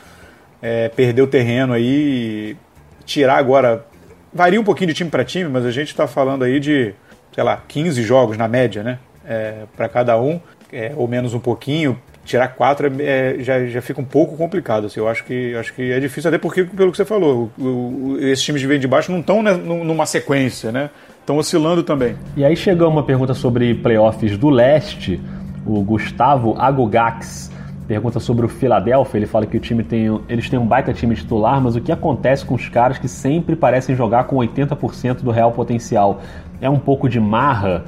[0.62, 2.58] É, perdeu terreno aí.
[3.06, 3.86] Tirar agora.
[4.34, 6.94] Varia um pouquinho de time para time, mas a gente está falando aí de,
[7.34, 8.98] sei lá, 15 jogos na média, né?
[9.24, 11.98] É, para cada um, é, ou menos um pouquinho.
[12.24, 14.88] Tirar quatro é, é, já, já fica um pouco complicado.
[14.88, 17.64] Assim, eu acho que, acho que é difícil, até porque, pelo que você falou, o,
[17.64, 20.90] o, esses times de vem de baixo não estão né, numa sequência, né?
[21.20, 22.16] Estão oscilando também.
[22.36, 25.20] E aí chegou uma pergunta sobre playoffs do leste.
[25.66, 27.52] O Gustavo Agogax
[27.88, 29.18] pergunta sobre o Philadelphia.
[29.18, 31.92] Ele fala que o time tem, eles têm um baita time titular, mas o que
[31.92, 36.22] acontece com os caras que sempre parecem jogar com 80% do real potencial?
[36.62, 37.86] É um pouco de marra?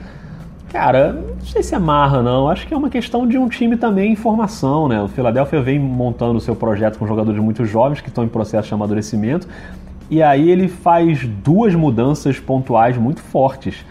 [0.69, 2.49] Cara, não sei se é marra não.
[2.49, 5.01] Acho que é uma questão de um time também em formação, né?
[5.01, 8.67] O Philadelphia vem montando o seu projeto com jogadores muito jovens que estão em processo
[8.67, 9.47] de amadurecimento.
[10.09, 13.85] E aí ele faz duas mudanças pontuais muito fortes,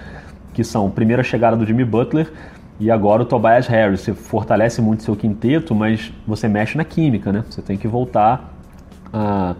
[0.53, 2.31] que são a primeira chegada do Jimmy Butler
[2.79, 7.33] e agora o Tobias Harris, você fortalece muito seu quinteto, mas você mexe na química,
[7.33, 7.43] né?
[7.49, 8.53] Você tem que voltar
[9.11, 9.55] a,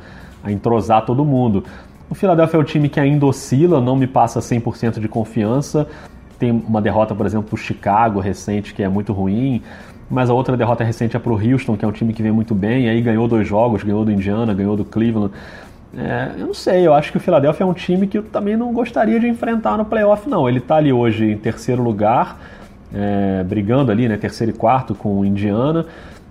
[0.45, 1.65] a entrosar todo mundo.
[2.11, 5.89] O Philadelphia é o time que ainda oscila, não me passa 100% de confiança.
[6.39, 9.63] Tem uma derrota, por exemplo, para o Chicago recente, que é muito ruim.
[10.09, 12.33] Mas a outra derrota recente é para o Houston, que é um time que vem
[12.33, 12.89] muito bem.
[12.89, 15.33] Aí ganhou dois jogos, ganhou do Indiana, ganhou do Cleveland.
[15.97, 18.57] É, eu não sei, eu acho que o Philadelphia é um time que eu também
[18.57, 20.49] não gostaria de enfrentar no playoff, não.
[20.49, 22.39] Ele está ali hoje em terceiro lugar
[22.95, 25.87] é, brigando ali, né, terceiro e quarto com o Indiana.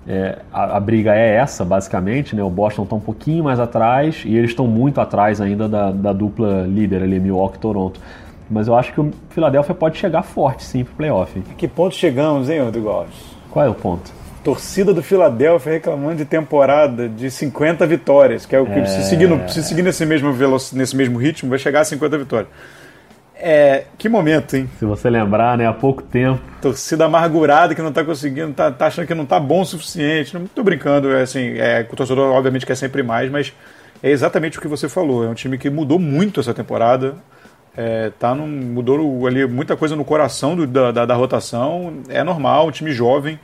[0.08, 2.44] É, a, a, briga é essa, basicamente, né?
[2.44, 6.14] O Boston está um pouquinho mais atrás e eles estão muito atrás ainda da, da
[6.14, 8.00] dupla líder ali, Milwaukee e Toronto.
[8.50, 11.42] Mas eu acho que o Philadelphia pode chegar forte, sim, pro playoff.
[11.52, 13.16] A que ponto chegamos, hein, Rodrigo Alves?
[13.50, 14.12] Qual é o ponto?
[14.44, 18.86] Torcida do Philadelphia reclamando de temporada de 50 vitórias, que é o que, é...
[18.86, 20.32] se, seguir no, se seguir nesse mesmo,
[20.74, 22.50] nesse mesmo ritmo, vai chegar a 50 vitórias.
[23.38, 24.70] É, que momento, hein?
[24.80, 26.42] Se você lembrar, né, há pouco tempo.
[26.62, 30.34] Torcida amargurada que não tá conseguindo, tá, tá achando que não tá bom o suficiente.
[30.34, 33.54] Não tô brincando, é assim, é, o torcedor obviamente quer sempre mais, mas
[34.02, 35.26] é exatamente o que você falou.
[35.26, 37.16] É um time que mudou muito essa temporada.
[37.78, 42.02] É, tá num, mudou ali muita coisa no coração do, da, da, da, rotação.
[42.08, 43.40] É normal, um time jovem.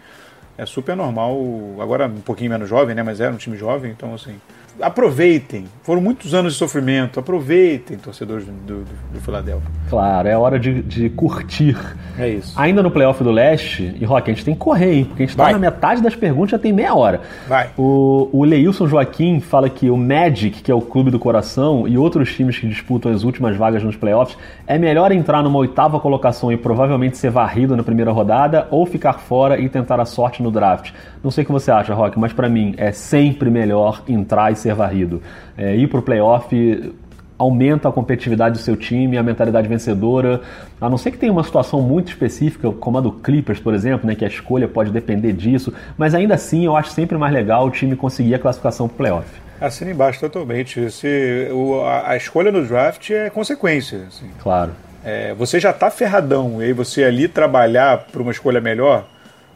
[0.57, 1.37] É super normal.
[1.79, 3.03] Agora um pouquinho menos jovem, né?
[3.03, 4.39] Mas era um time jovem, então assim
[4.79, 5.65] aproveitem.
[5.84, 7.19] Foram muitos anos de sofrimento.
[7.19, 9.69] Aproveitem, torcedores do, do, do Philadelphia.
[9.89, 11.77] Claro, é hora de, de, curtir.
[12.17, 12.53] É isso.
[12.60, 15.05] Ainda no playoff do leste, e Rock, a gente tem que correr, hein?
[15.05, 17.21] Porque a gente está na metade das perguntas já tem meia hora.
[17.47, 17.69] Vai.
[17.77, 21.97] O, o Leilson Joaquim fala que o Magic, que é o clube do coração, e
[21.97, 26.51] outros times que disputam as últimas vagas nos playoffs, é melhor entrar numa oitava colocação
[26.51, 30.51] e provavelmente ser varrido na primeira rodada ou ficar fora e tentar a sorte no
[30.51, 30.91] draft.
[31.23, 34.55] Não sei o que você acha, Rock, mas para mim é sempre melhor entrar e
[34.55, 35.21] ser varrido.
[35.57, 36.93] É, ir para o playoff
[37.41, 40.41] aumenta a competitividade do seu time, a mentalidade vencedora.
[40.79, 44.05] A não ser que tenha uma situação muito específica, como a do Clippers, por exemplo,
[44.07, 47.65] né, que a escolha pode depender disso, mas ainda assim eu acho sempre mais legal
[47.65, 49.41] o time conseguir a classificação para o playoff.
[49.60, 50.89] Assina embaixo totalmente.
[50.91, 54.05] Se, o, a, a, escolha no draft é consequência.
[54.07, 54.29] Assim.
[54.41, 54.71] Claro.
[55.03, 59.05] É, você já está ferradão, e aí você ali trabalhar para uma escolha melhor,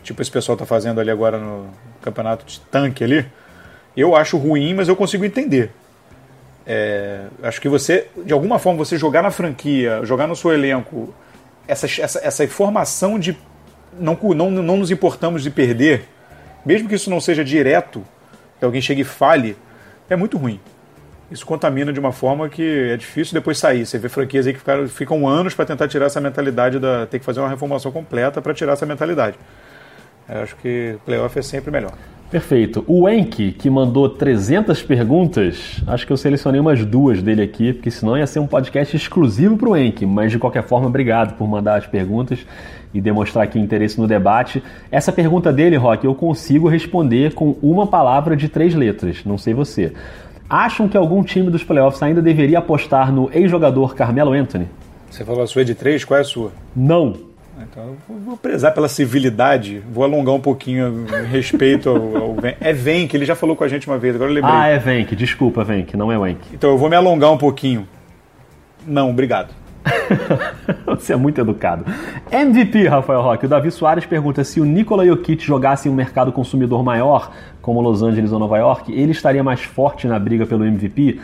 [0.06, 1.68] tipo esse pessoal está fazendo ali agora no
[2.02, 3.26] campeonato de tanque ali,
[3.98, 5.72] eu acho ruim, mas eu consigo entender.
[6.65, 11.13] É, acho que você, de alguma forma, você jogar na franquia, jogar no seu elenco
[11.68, 13.38] essa, essa, essa informação de
[14.00, 16.08] não, não, não nos importamos de perder,
[16.65, 18.06] mesmo que isso não seja direto,
[18.60, 19.58] que alguém chegue e fale,
[20.10, 20.60] é muito ruim.
[21.32, 23.86] Isso contamina de uma forma que é difícil depois sair.
[23.86, 27.18] Você vê franquias aí que ficaram, ficam anos para tentar tirar essa mentalidade, da, ter
[27.18, 29.38] que fazer uma reformulação completa para tirar essa mentalidade.
[30.27, 31.93] Eu acho que playoff é sempre melhor.
[32.29, 32.83] Perfeito.
[32.88, 37.91] O Enki, que mandou 300 perguntas, acho que eu selecionei umas duas dele aqui, porque
[37.91, 40.05] senão ia ser um podcast exclusivo para o Enki.
[40.05, 42.39] Mas de qualquer forma, obrigado por mandar as perguntas
[42.93, 44.63] e demonstrar aqui interesse no debate.
[44.91, 49.53] Essa pergunta dele, Rock, eu consigo responder com uma palavra de três letras, não sei
[49.53, 49.93] você.
[50.49, 54.67] Acham que algum time dos playoffs ainda deveria apostar no ex-jogador Carmelo Anthony?
[55.09, 56.51] Você falou a sua de três, qual é a sua?
[56.75, 57.35] Não.
[57.62, 62.58] Então, vou prezar pela civilidade, vou alongar um pouquinho respeito ao, ao Venk.
[62.60, 64.54] É Venk, ele já falou com a gente uma vez, agora eu lembrei.
[64.54, 66.41] Ah, é Venk, desculpa, Venk, não é Venk.
[66.54, 67.88] Então eu vou me alongar um pouquinho.
[68.86, 69.54] Não, obrigado.
[70.86, 71.86] Você é muito educado.
[72.32, 73.46] MVP, Rafael Roque.
[73.46, 77.82] O Davi Soares pergunta se o Nikola Jokic jogasse em um mercado consumidor maior, como
[77.82, 81.20] Los Angeles ou Nova York, ele estaria mais forte na briga pelo MVP?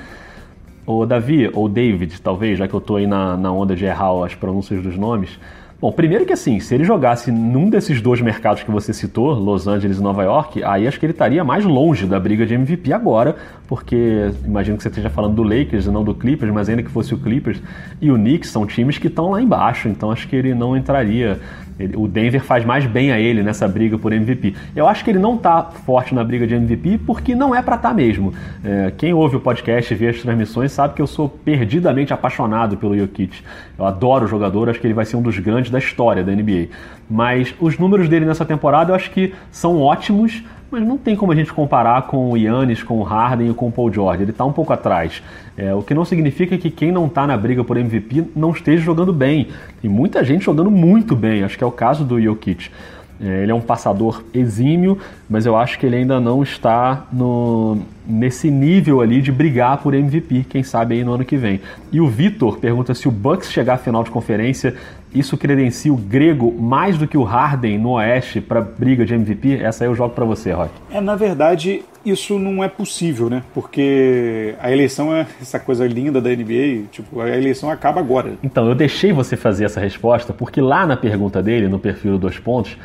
[0.86, 4.26] O Davi, ou David, talvez, já que eu estou aí na, na onda de errar
[4.26, 5.40] as pronúncias dos nomes.
[5.82, 9.68] Bom, primeiro que assim, se ele jogasse num desses dois mercados que você citou, Los
[9.68, 12.94] Angeles e Nova York, aí acho que ele estaria mais longe da briga de MVP
[12.94, 13.36] agora,
[13.72, 16.92] porque imagino que você esteja falando do Lakers e não do Clippers, mas ainda que
[16.92, 17.64] fosse o Clippers
[18.02, 21.40] e o Knicks são times que estão lá embaixo, então acho que ele não entraria
[21.80, 24.54] ele, o Denver faz mais bem a ele nessa briga por MVP.
[24.76, 27.78] Eu acho que ele não está forte na briga de MVP porque não é para
[27.78, 28.34] estar tá mesmo.
[28.62, 32.76] É, quem ouve o podcast e vê as transmissões sabe que eu sou perdidamente apaixonado
[32.76, 33.42] pelo Jokic.
[33.80, 36.32] Eu adoro o jogador, acho que ele vai ser um dos grandes da história da
[36.34, 36.68] NBA.
[37.10, 41.34] Mas os números dele nessa temporada eu acho que são ótimos, mas não tem como
[41.34, 44.24] a gente comparar com o Yannis, com o Harden e com o Paul George.
[44.24, 45.22] Ele está um pouco atrás.
[45.58, 48.82] É, o que não significa que quem não está na briga por MVP não esteja
[48.82, 49.50] jogando bem.
[49.82, 51.44] Tem muita gente jogando muito bem.
[51.44, 52.72] Acho que é o caso do Jokic.
[53.24, 54.98] É, ele é um passador exímio,
[55.30, 59.94] mas eu acho que ele ainda não está no, nesse nível ali de brigar por
[59.94, 61.62] MVP, quem sabe aí no ano que vem.
[61.92, 64.76] E o Vitor pergunta se o Bucks chegar à final de conferência,
[65.14, 69.56] isso credencia o grego mais do que o Harden no Oeste para briga de MVP?
[69.62, 70.72] Essa aí eu jogo para você, Rock.
[70.92, 73.44] É, na verdade, isso não é possível, né?
[73.54, 78.34] Porque a eleição é essa coisa linda da NBA, tipo, a eleição acaba agora.
[78.42, 82.40] Então, eu deixei você fazer essa resposta porque lá na pergunta dele, no perfil Dois
[82.40, 82.78] Pontos,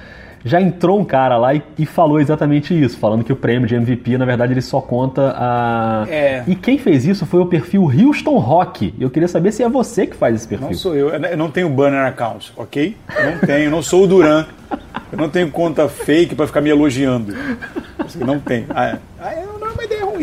[0.44, 3.74] já entrou um cara lá e, e, falou exatamente isso, falando que o prêmio de
[3.74, 6.06] MVP, na verdade, ele só conta a.
[6.08, 6.44] É.
[6.46, 8.94] E quem fez isso foi o perfil Houston Rock.
[8.98, 10.68] Eu queria saber se é você que faz esse perfil.
[10.68, 12.96] Não sou eu, eu não tenho banner account, ok?
[13.16, 14.46] Eu não tenho, não sou o Duran.
[15.10, 17.34] Eu não tenho conta fake para ficar me elogiando.
[18.16, 18.66] Não tem.
[18.70, 18.98] Ah, é.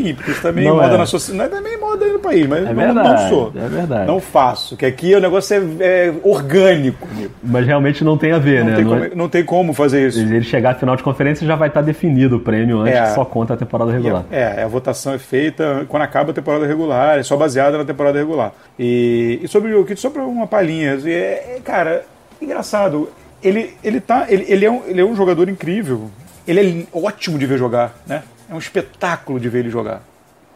[0.03, 0.97] Não é ruim, porque isso também não moda é.
[0.97, 1.37] na sociedade.
[1.37, 3.53] Não é também moda aí no país, mas é verdade, não, sou.
[3.55, 4.07] É verdade.
[4.07, 4.75] Não faço.
[4.75, 7.07] Que aqui o negócio é, é orgânico.
[7.43, 8.75] Mas realmente não tem a ver, não né?
[8.75, 10.19] Tem não, como, não tem como fazer isso.
[10.19, 13.25] Ele chegar à final de conferência já vai estar definido o prêmio antes, é, só
[13.25, 14.25] conta a temporada regular.
[14.31, 18.17] É, a votação é feita quando acaba a temporada regular, é só baseada na temporada
[18.17, 18.51] regular.
[18.77, 22.03] E, e sobre o Jokic, só para uma palhinha, é, cara,
[22.41, 23.09] engraçado
[23.43, 26.09] ele, ele, tá, ele, ele, é um, ele é um jogador incrível.
[26.47, 28.23] Ele é ótimo de ver jogar, né?
[28.49, 30.01] É um espetáculo de ver ele jogar.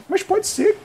[0.09, 0.77] Mas pode ser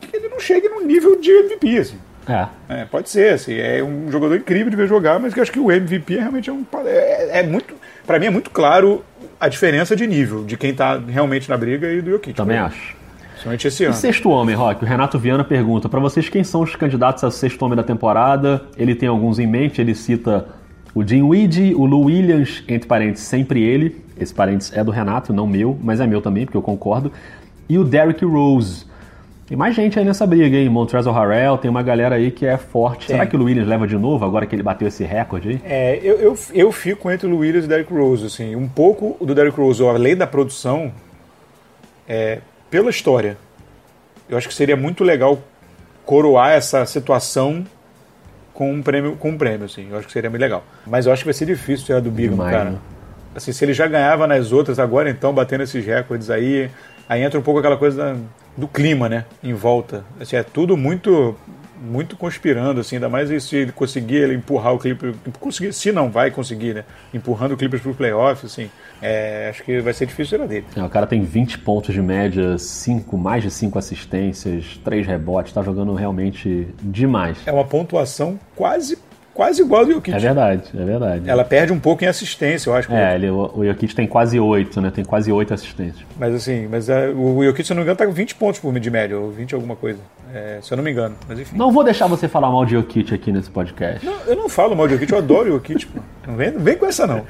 [0.00, 1.98] que ele não chegue no nível de MVP, assim.
[2.28, 2.46] É.
[2.68, 2.84] é.
[2.84, 5.70] pode ser, assim, é um jogador incrível de ver jogar, mas eu acho que o
[5.70, 6.64] MVP é realmente é um.
[6.84, 7.74] É, é muito.
[8.06, 9.04] para mim é muito claro
[9.38, 12.34] a diferença de nível de quem tá realmente na briga e do Jokic.
[12.34, 12.94] Também acho.
[13.30, 13.94] Principalmente esse ano.
[13.94, 17.30] E sexto homem, Rock, o Renato Viana pergunta: para vocês, quem são os candidatos a
[17.30, 18.62] sexto homem da temporada?
[18.76, 20.46] Ele tem alguns em mente, ele cita
[20.94, 23.96] o Jim Weed, o Lou Williams, entre parênteses, sempre ele.
[24.18, 27.12] Esse parênteses é do Renato, não meu, mas é meu também, porque eu concordo.
[27.68, 28.90] E o Derrick Rose.
[29.46, 30.68] Tem mais gente aí nessa briga, hein?
[30.68, 33.06] Montrezl Harrell, tem uma galera aí que é forte.
[33.06, 35.60] Será que o Williams leva de novo, agora que ele bateu esse recorde aí?
[35.64, 38.54] É, eu, eu, eu fico entre o Williams e o Derrick Rose, assim.
[38.54, 40.92] Um pouco do Derrick Rose, além da produção,
[42.08, 42.38] é,
[42.70, 43.36] pela história.
[44.28, 45.38] Eu acho que seria muito legal
[46.04, 47.64] coroar essa situação
[48.60, 49.88] com um prêmio, com um prêmio, assim.
[49.90, 50.62] Eu acho que seria muito legal.
[50.86, 52.70] Mas eu acho que vai ser difícil tirar do Bigman, cara.
[52.72, 52.78] Né?
[53.34, 56.70] Assim, se ele já ganhava nas outras, agora então, batendo esses recordes aí,
[57.08, 58.18] aí entra um pouco aquela coisa
[58.54, 59.24] do clima, né?
[59.42, 60.04] Em volta.
[60.20, 61.34] Assim, é tudo muito
[61.80, 66.10] muito conspirando, assim, ainda mais se ele conseguir ele empurrar o Clippers, conseguir, se não
[66.10, 66.84] vai conseguir, né?
[67.12, 70.66] Empurrando o Clippers pro playoff, assim, é, acho que vai ser difícil tirar dele.
[70.76, 75.52] É, o cara tem 20 pontos de média, cinco, mais de 5 assistências, 3 rebotes,
[75.52, 77.38] tá jogando realmente demais.
[77.46, 78.98] É uma pontuação quase
[79.40, 80.14] quase igual ao do Jokic.
[80.14, 81.30] É verdade, é verdade.
[81.30, 82.92] Ela perde um pouco em assistência, eu acho.
[82.92, 84.90] É, ele, o, o Jokic tem quase oito, né?
[84.90, 86.04] Tem quase oito assistências.
[86.18, 88.60] Mas assim, mas é, o Jokic, se eu não me engano, tá com 20 pontos
[88.60, 89.98] por de média, ou 20 alguma coisa.
[90.34, 91.56] É, se eu não me engano, mas enfim.
[91.56, 94.04] Não vou deixar você falar mal de Jokic aqui nesse podcast.
[94.04, 96.00] Não, eu não falo mal de Jokic, eu adoro o Jokic, pô.
[96.26, 97.24] Não vem, não vem com essa, não.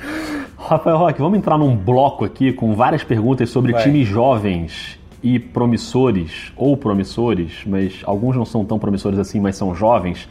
[0.59, 3.85] Rafael Roque, vamos entrar num bloco aqui com várias perguntas sobre Vai.
[3.85, 9.73] times jovens e promissores, ou promissores, mas alguns não são tão promissores assim, mas são
[9.77, 10.29] jovens.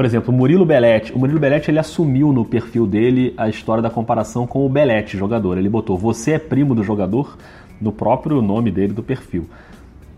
[0.00, 1.12] Por exemplo, Murilo Belletti.
[1.12, 5.14] O Murilo Belletti ele assumiu no perfil dele a história da comparação com o Belletti,
[5.18, 5.58] jogador.
[5.58, 7.36] Ele botou você é primo do jogador
[7.78, 9.46] no próprio nome dele do perfil.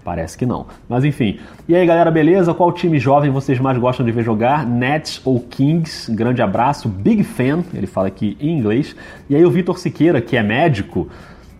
[0.04, 0.68] Parece que não.
[0.88, 1.40] Mas enfim.
[1.68, 2.54] E aí, galera, beleza?
[2.54, 4.64] Qual time jovem vocês mais gostam de ver jogar?
[4.64, 6.14] Nets ou Kings?
[6.14, 6.88] Grande abraço.
[6.88, 8.94] Big fan, ele fala aqui em inglês.
[9.28, 11.08] E aí o Vitor Siqueira, que é médico,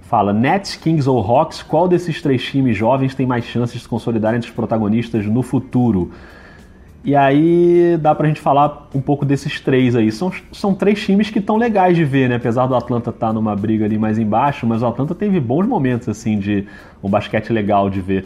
[0.03, 1.61] fala: Nets, Kings ou Hawks?
[1.61, 5.43] Qual desses três times jovens tem mais chances de se consolidarem entre os protagonistas no
[5.43, 6.13] futuro?
[7.05, 10.13] E aí dá pra gente falar um pouco desses três aí.
[10.13, 12.37] São, são três times que estão legais de ver, né?
[12.37, 15.67] Apesar do Atlanta estar tá numa briga ali mais embaixo, mas o Atlanta teve bons
[15.67, 16.67] momentos, assim, de
[17.03, 18.25] um basquete legal de ver.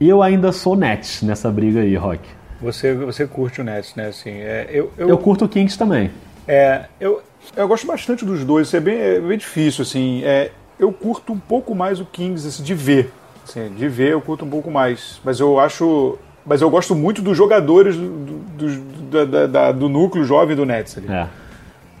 [0.00, 2.20] Eu ainda sou Nets nessa briga aí, Rock.
[2.60, 4.06] Você, você curte o Nets, né?
[4.06, 6.10] Assim, é, eu, eu, Eu curto o Kings também.
[6.48, 7.22] É, eu,
[7.54, 10.22] eu gosto bastante dos dois, isso é bem, é bem difícil, assim.
[10.24, 13.12] É, eu curto um pouco mais o Kings, assim, de ver.
[13.46, 15.20] Assim, de ver eu curto um pouco mais.
[15.24, 16.18] Mas eu acho.
[16.46, 18.80] Mas eu gosto muito dos jogadores do, do,
[19.10, 21.08] da- da- da- do núcleo jovem do Nets ali.
[21.12, 21.26] É.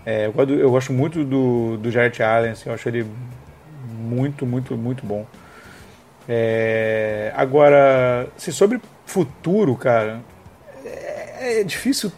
[0.06, 3.04] É, eu, gosto, eu gosto muito do, do Jarrett Allen, assim, eu acho ele
[3.98, 5.26] muito, muito, muito bom.
[6.28, 10.20] É, agora, se sobre futuro, cara,
[10.84, 12.10] é, é difícil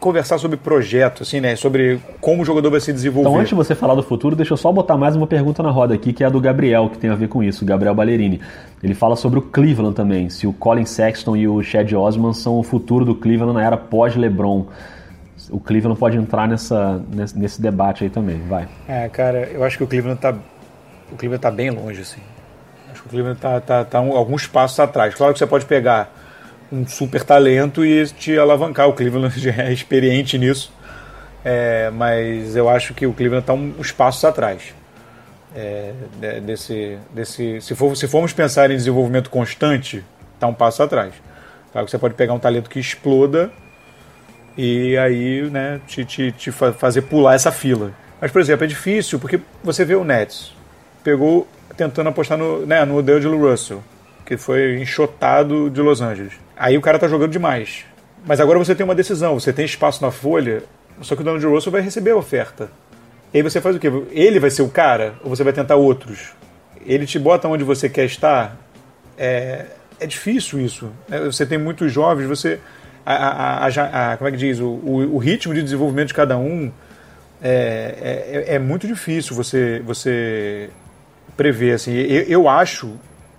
[0.00, 1.56] conversar sobre projeto, assim, né?
[1.56, 3.28] Sobre como o jogador vai se desenvolver.
[3.28, 5.70] Então, antes de você falar do futuro, deixa eu só botar mais uma pergunta na
[5.70, 7.94] roda aqui, que é a do Gabriel, que tem a ver com isso, o Gabriel
[7.94, 8.40] Ballerini.
[8.82, 12.58] Ele fala sobre o Cleveland também, se o Colin Sexton e o Chad Osman são
[12.58, 14.66] o futuro do Cleveland na era pós-LeBron.
[15.50, 18.68] O Cleveland pode entrar nessa, nesse, nesse debate aí também, vai.
[18.86, 20.34] É, cara, eu acho que o Cleveland tá.
[21.10, 22.20] O Cleveland tá bem longe, assim.
[22.92, 25.14] Acho que o Cleveland tá, tá, tá um- alguns passos atrás.
[25.14, 26.12] Claro que você pode pegar
[26.70, 28.88] um super talento e te alavancar.
[28.88, 30.72] O Cleveland já é experiente nisso.
[31.44, 34.74] É, mas eu acho que o Cleveland está uns passos atrás.
[35.54, 40.04] É, de- desse, desse, se, for, se formos pensar em desenvolvimento constante,
[40.34, 41.14] está um passo atrás.
[41.72, 43.50] Claro que você pode pegar um talento que exploda
[44.56, 47.92] e aí né, te, te, te fa- fazer pular essa fila.
[48.20, 50.52] Mas, por exemplo, é difícil porque você vê o Nets,
[51.04, 53.82] pegou tentando apostar no, né, no D'Angelo Russell,
[54.26, 56.32] que foi enxotado de Los Angeles.
[56.58, 57.84] Aí o cara tá jogando demais.
[58.26, 60.62] Mas agora você tem uma decisão, você tem espaço na folha,
[61.00, 62.68] só que o D'Angelo Russell vai receber a oferta.
[63.32, 63.90] E aí você faz o quê?
[64.10, 66.30] Ele vai ser o cara ou você vai tentar outros?
[66.84, 68.56] Ele te bota onde você quer estar?
[69.16, 69.66] É,
[70.00, 70.90] é difícil isso.
[71.08, 71.20] né?
[71.20, 72.58] Você tem muitos jovens, você.
[73.06, 74.58] A, a- a- a- como é que diz?
[74.60, 76.70] O, o, o ritmo de desenvolvimento de cada um
[77.42, 80.70] é, é, é muito difícil você, você
[81.36, 81.74] prever.
[81.74, 81.92] Assim.
[81.94, 82.96] Eu, eu acho,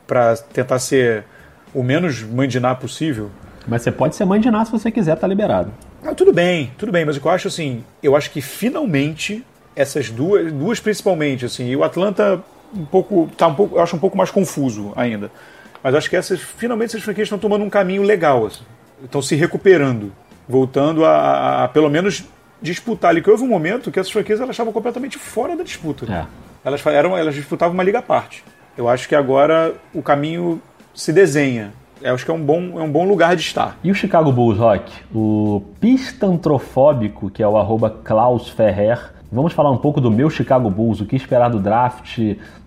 [0.08, 1.24] para tentar ser
[1.74, 3.30] o menos mandinar possível,
[3.68, 5.72] Mas você pode ser nada se você quiser, tá liberado.
[6.04, 9.46] ah, tudo bem, tudo bem, mas o que eu acho assim, eu acho que finalmente
[9.76, 12.42] essas duas, duas principalmente, assim, e o Atlanta
[12.76, 15.32] um pouco, tá um pouco, eu acho um pouco mais confuso ainda.
[15.84, 18.64] Mas acho que essas, finalmente essas franquias estão tomando um caminho legal, assim.
[19.04, 20.12] estão se recuperando,
[20.48, 22.24] voltando a, a- a, pelo menos
[22.62, 26.06] disputar ali, que houve um momento que essas franquias elas estavam completamente fora da disputa.
[26.12, 26.26] É.
[26.66, 28.44] Elas eram, elas disputavam uma liga à parte.
[28.78, 30.62] Eu acho que agora o caminho
[30.94, 31.74] se desenha.
[32.02, 33.78] Eu acho que é um bom, é um bom lugar de estar.
[33.84, 34.92] E o Chicago Bulls, Rock?
[35.14, 39.14] O pistantrofóbico, que é o arroba Klaus Ferrer.
[39.32, 42.18] Vamos falar um pouco do meu Chicago Bulls, o que esperar do draft,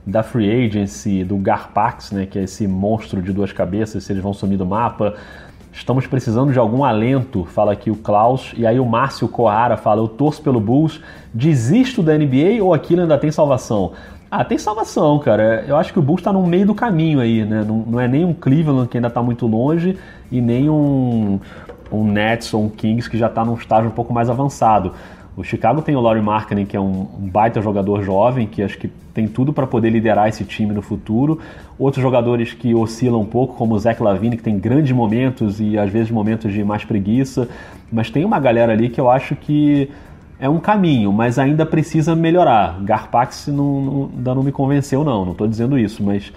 [0.06, 4.22] da free agency, do Garpax, né, que é esse monstro de duas cabeças, se eles
[4.22, 5.14] vão sumir do mapa.
[5.72, 8.52] Estamos precisando de algum alento, fala aqui o Klaus.
[8.56, 11.00] E aí o Márcio Coara fala, eu torço pelo Bulls,
[11.32, 13.92] desisto da NBA ou aquilo ainda tem salvação?
[14.35, 15.62] Ah, tem salvação, cara.
[15.68, 17.62] Eu acho que o Bulls está no meio do caminho aí, né?
[17.68, 19.99] Não, não é nem um Cleveland que ainda está muito longe
[20.31, 21.38] e nem um,
[21.92, 24.95] um Nets ou um Kings que já está num estágio um pouco mais avançado.
[25.37, 28.79] O Chicago tem o Laurie Markkinen, que é um, um baita jogador jovem, que acho
[28.79, 31.38] que tem tudo para poder liderar esse time no futuro.
[31.79, 35.77] Outros jogadores que oscilam um pouco, como o Zach Lavine, que tem grandes momentos e
[35.77, 37.51] às vezes momentos de mais preguiça.
[37.93, 39.91] Mas tem uma galera ali que eu acho que
[40.43, 42.80] é um caminho, mas ainda precisa melhorar.
[42.82, 46.32] Garpax não, não, ainda não me convenceu, não, não estou dizendo isso, mas,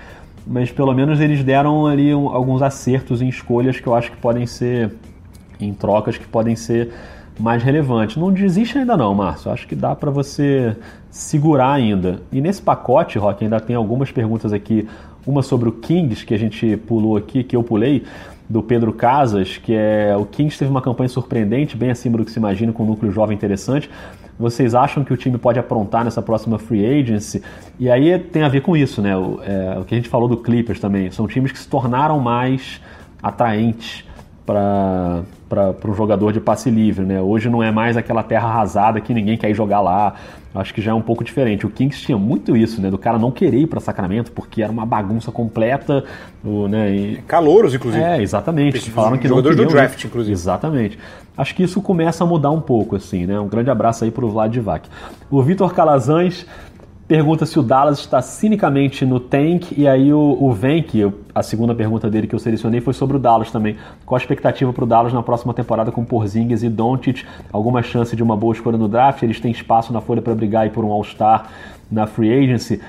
[0.46, 4.18] mas pelo menos eles deram ali um- alguns acertos em escolhas que eu acho que
[4.18, 4.94] podem ser,
[5.60, 6.92] em trocas que podem ser
[7.40, 8.16] mais relevantes.
[8.16, 10.78] Não desiste ainda não, Márcio, acho que dá para você
[11.10, 12.22] segurar ainda.
[12.32, 14.88] E nesse pacote, Rock, ainda tem algumas perguntas aqui,
[15.26, 18.04] uma sobre o Kings, que a gente pulou aqui, que eu pulei,
[18.50, 22.32] do Pedro Casas, que é o Kings teve uma campanha surpreendente, bem acima do que
[22.32, 23.90] se imagina, com um núcleo jovem interessante.
[24.38, 27.42] Vocês acham que o time pode aprontar nessa próxima free agency?
[27.80, 29.16] E aí tem a ver com isso, né?
[29.16, 31.10] O, é, o que a gente falou do Clippers também.
[31.10, 32.82] São times que se tornaram mais
[33.24, 34.04] atraentes
[34.46, 35.24] para
[35.88, 37.06] um jogador de passe livre.
[37.06, 37.22] Né?
[37.22, 40.16] Hoje não é mais aquela terra arrasada que ninguém quer ir jogar lá.
[40.56, 41.66] Acho que já é um pouco diferente.
[41.66, 42.90] O Kings tinha muito isso, né?
[42.90, 46.04] Do cara não querer ir para Sacramento porque era uma bagunça completa.
[46.44, 46.96] O, né?
[46.96, 47.18] E...
[47.28, 48.04] Calouros, inclusive.
[48.04, 48.78] É, exatamente.
[48.78, 50.08] Esse Falaram que jogadores do draft, ir.
[50.08, 50.34] inclusive.
[50.34, 50.98] Exatamente.
[51.38, 53.38] Acho que isso começa a mudar um pouco, assim, né?
[53.40, 54.88] Um grande abraço aí pro Vlad Divac.
[55.30, 56.46] O Vitor Calazans
[57.08, 61.76] pergunta se o Dallas está cinicamente no tank, e aí o, o Venk, a segunda
[61.76, 63.78] pergunta dele que eu selecionei foi sobre o Dallas também.
[64.06, 67.24] Qual a expectativa para o Dallas na próxima temporada com Porzingis e Doncic?
[67.52, 69.22] Alguma chance de uma boa escolha no draft?
[69.22, 71.50] Eles têm espaço na folha para brigar aí por um All-Star
[71.92, 72.82] na Free Agency?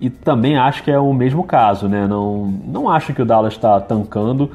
[0.00, 2.08] E também acho que é o mesmo caso, né?
[2.08, 4.50] Não, não acho que o Dallas está tancando.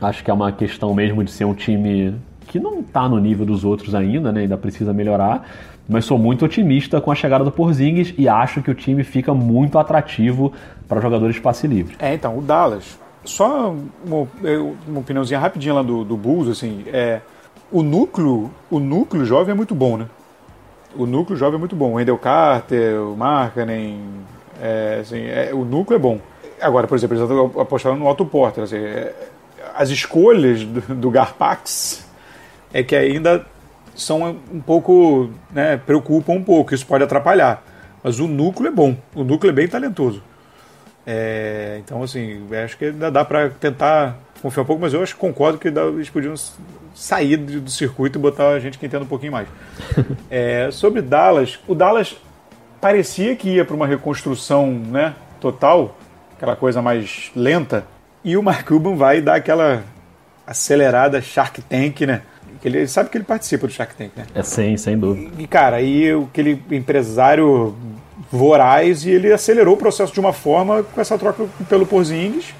[0.00, 2.14] Acho que é uma questão mesmo de ser um time
[2.48, 4.40] que não está no nível dos outros ainda, né?
[4.40, 5.46] Ainda precisa melhorar
[5.88, 9.34] mas sou muito otimista com a chegada do Porzingis e acho que o time fica
[9.34, 10.52] muito atrativo
[10.88, 11.96] para jogadores de passe livre.
[11.98, 13.74] É, então, o Dallas, só
[14.04, 14.28] uma,
[14.86, 17.20] uma opiniãozinha rapidinha lá do, do Bulls, assim, é,
[17.70, 20.06] o núcleo, o núcleo jovem é muito bom, né?
[20.96, 21.92] O núcleo jovem é muito bom.
[21.92, 24.00] O Wendell Carter, o Markkanen,
[24.62, 26.20] é, assim, é, o núcleo é bom.
[26.60, 28.64] Agora, por exemplo, eles apostaram no Otto Porter.
[28.64, 29.12] Assim, é,
[29.74, 32.06] as escolhas do, do Garpax
[32.72, 33.44] é que ainda
[33.94, 37.62] são um pouco, né, preocupam um pouco, isso pode atrapalhar.
[38.02, 40.22] Mas o núcleo é bom, o núcleo é bem talentoso.
[41.06, 45.14] É, então, assim, acho que ainda dá para tentar confiar um pouco, mas eu acho
[45.14, 46.34] que concordo que eles podiam
[46.94, 49.48] sair do circuito e botar a gente que entenda um pouquinho mais.
[50.30, 52.16] É, sobre Dallas, o Dallas
[52.80, 55.96] parecia que ia para uma reconstrução né, total,
[56.36, 57.86] aquela coisa mais lenta,
[58.24, 59.84] e o Mark Cuban vai dar aquela
[60.46, 62.22] acelerada Shark Tank, né?
[62.64, 64.24] Ele sabe que ele participa do Shark Tank, né?
[64.34, 65.30] É sim, sem dúvida.
[65.38, 67.74] E, cara, aí aquele empresário
[68.30, 72.54] voraz e ele acelerou o processo de uma forma com essa troca pelo Porzingis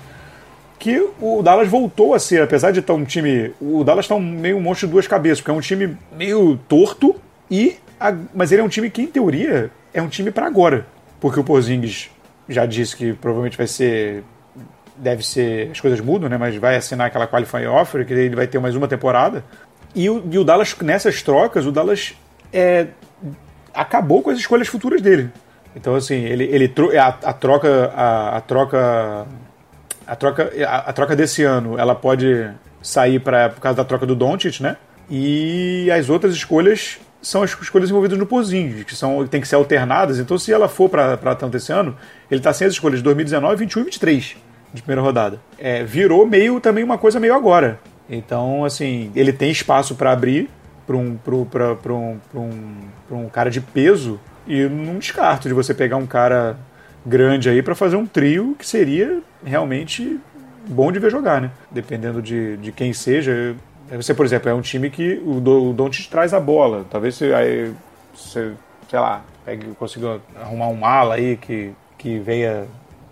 [0.85, 3.55] que o Dallas voltou a ser, apesar de estar um time.
[3.59, 6.59] O Dallas está um, meio um monstro de duas cabeças, porque é um time meio
[6.69, 7.17] torto,
[7.51, 10.87] e a, mas ele é um time que, em teoria, é um time para agora.
[11.19, 12.11] Porque o Porzingis
[12.47, 14.23] já disse que provavelmente vai ser.
[14.97, 15.71] Deve ser.
[15.71, 16.37] As coisas mudam, né?
[16.37, 19.43] Mas vai assinar aquela qualifying offer, que ele vai ter mais uma temporada.
[19.95, 22.14] E o, e o Dallas, nessas trocas, o Dallas
[22.53, 22.88] é,
[23.72, 25.30] acabou com as escolhas futuras dele.
[25.76, 27.92] Então, assim, ele, ele a, a troca.
[27.95, 29.26] A, a, troca.
[30.07, 32.51] A troca, a, a, troca desse ano ela pode
[32.82, 34.76] sair pra, por causa da troca do Doncic, né?
[35.11, 39.57] E as outras escolhas são as escolhas envolvidas no Pozinho, que são, tem que ser
[39.57, 40.18] alternadas.
[40.18, 41.97] Então, se ela for para tanto esse ano,
[42.30, 44.36] ele está sem as escolhas de 2019, 21 e 23
[44.74, 45.40] de primeira rodada.
[45.59, 47.80] É, virou meio também uma coisa meio agora.
[48.09, 50.51] Então, assim, ele tem espaço para abrir
[50.87, 51.19] para um,
[51.87, 56.59] um, um, um cara de peso e não descarto de você pegar um cara
[57.05, 60.21] grande aí para fazer um trio que seria realmente
[60.69, 61.51] bom de ver jogar, né?
[61.71, 63.57] Dependendo de, de quem seja.
[63.91, 66.85] Você, por exemplo, é um time que o, o Doncic traz a bola.
[66.91, 67.73] Talvez você, aí,
[68.15, 68.53] você
[68.89, 69.23] sei lá,
[69.79, 72.65] consiga arrumar um ala aí que, que venha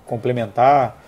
[0.07, 1.02] complementar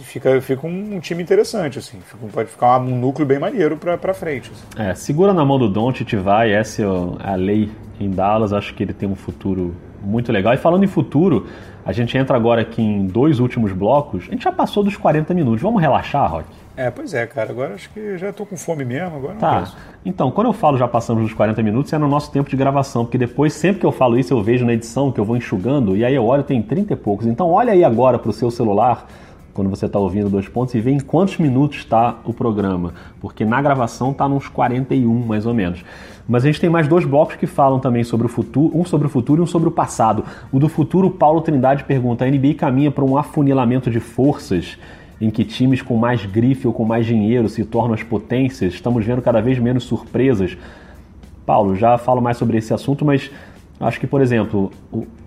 [0.00, 1.98] fica, fica um, um, time interessante, assim.
[2.00, 4.50] Fica, pode ficar um núcleo bem maneiro pra, pra frente.
[4.50, 4.82] Assim.
[4.82, 6.86] É, segura na mão do Doncic vai, essa é
[7.20, 10.54] a lei em Dallas, acho que ele tem um futuro muito legal.
[10.54, 11.46] E falando em futuro,
[11.84, 14.24] a gente entra agora aqui em dois últimos blocos.
[14.28, 15.62] A gente já passou dos 40 minutos.
[15.62, 16.46] Vamos relaxar, Rock?
[16.76, 17.50] É, pois é, cara.
[17.50, 19.16] Agora acho que já estou com fome mesmo.
[19.16, 19.72] Agora tá.
[20.04, 23.04] Então, quando eu falo já passamos dos 40 minutos, é no nosso tempo de gravação,
[23.04, 25.96] porque depois, sempre que eu falo isso, eu vejo na edição que eu vou enxugando,
[25.96, 27.26] e aí eu olho, tem 30 e poucos.
[27.26, 29.08] Então, olha aí agora para o seu celular
[29.56, 33.42] quando você está ouvindo dois pontos e vê em quantos minutos está o programa, porque
[33.42, 35.82] na gravação está nos 41 mais ou menos.
[36.28, 39.06] Mas a gente tem mais dois blocos que falam também sobre o futuro, um sobre
[39.06, 40.24] o futuro e um sobre o passado.
[40.52, 44.76] O do futuro, Paulo Trindade pergunta: a NBA caminha para um afunilamento de forças
[45.18, 48.74] em que times com mais grife ou com mais dinheiro se tornam as potências?
[48.74, 50.58] Estamos vendo cada vez menos surpresas.
[51.46, 53.30] Paulo, já falo mais sobre esse assunto, mas
[53.78, 54.72] Acho que, por exemplo,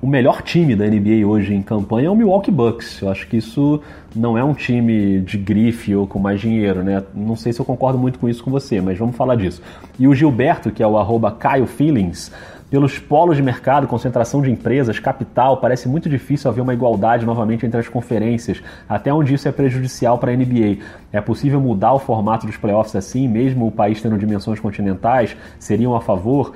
[0.02, 3.00] o, melhor time da NBA hoje em campanha é o Milwaukee Bucks.
[3.00, 3.80] Eu acho que isso
[4.16, 7.04] não é um time de grife ou com mais dinheiro, né?
[7.14, 9.62] Não sei se eu concordo muito com isso com você, mas vamos falar disso.
[10.00, 11.38] E o Gilberto, que é o arroba
[11.68, 12.32] Feelings,
[12.72, 17.68] pelos polos de mercado, concentração de empresas, capital, parece muito difícil haver uma igualdade novamente
[17.68, 20.78] entre as conferências, até onde isso é prejudicial para a NBA.
[21.12, 25.36] É possível mudar o formato dos playoffs assim, mesmo o país tendo dimensões continentais?
[25.60, 26.54] Seriam a favor?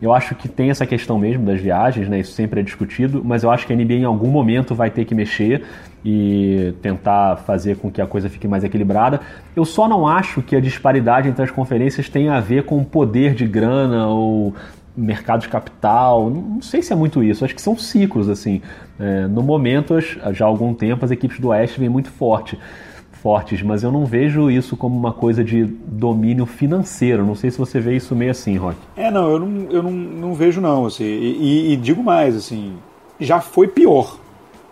[0.00, 2.20] Eu acho que tem essa questão mesmo das viagens, né?
[2.20, 5.04] Isso sempre é discutido, mas eu acho que a NBA em algum momento vai ter
[5.04, 5.64] que mexer
[6.04, 9.20] e tentar fazer com que a coisa fique mais equilibrada.
[9.54, 13.34] Eu só não acho que a disparidade entre as conferências tenha a ver com poder
[13.34, 14.54] de grana ou
[14.94, 16.30] mercado de capital.
[16.30, 17.44] Não sei se é muito isso.
[17.44, 18.60] Acho que são ciclos assim.
[19.00, 19.98] É, no momento,
[20.32, 22.58] já há algum tempo, as equipes do Oeste vêm muito forte
[23.22, 27.24] fortes, mas eu não vejo isso como uma coisa de domínio financeiro.
[27.24, 28.76] Não sei se você vê isso meio assim, Rock.
[28.96, 32.74] É, não, eu não, eu não, não vejo não, assim, e, e, digo mais, assim,
[33.18, 34.18] já foi pior.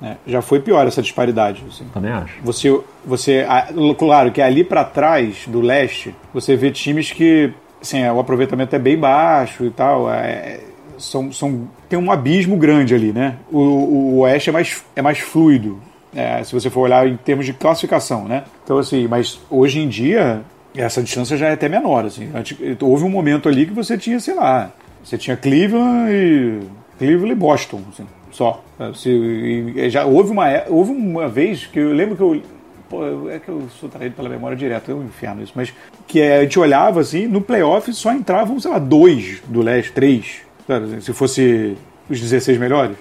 [0.00, 0.16] Né?
[0.26, 1.64] Já foi pior essa disparidade.
[1.68, 1.84] Assim.
[1.92, 2.34] Também acho.
[2.42, 3.46] Você, você,
[3.98, 8.78] claro que ali para trás do leste, você vê times que assim, o aproveitamento é
[8.78, 10.10] bem baixo e tal.
[10.10, 10.60] É,
[10.98, 13.36] são, são, tem um abismo grande ali, né?
[13.50, 15.80] O, o oeste é mais, é mais fluido
[16.14, 18.44] é, se você for olhar em termos de classificação, né?
[18.62, 20.42] Então, assim, mas hoje em dia,
[20.74, 22.30] essa distância já é até menor, assim.
[22.80, 24.70] Houve um momento ali que você tinha, sei lá,
[25.02, 26.60] você tinha Cleveland e
[26.98, 28.62] Cleveland e Boston, assim, só.
[28.94, 32.42] Se, já houve uma, houve uma vez que eu lembro que eu
[32.88, 35.72] Pô, é que eu sou traído pela memória direto, é um inferno isso, mas
[36.06, 40.42] que a gente olhava assim, no playoff só entravam, sei lá, dois do leste, três,
[40.66, 41.02] sabe?
[41.02, 41.76] se fosse
[42.10, 42.96] os 16 melhores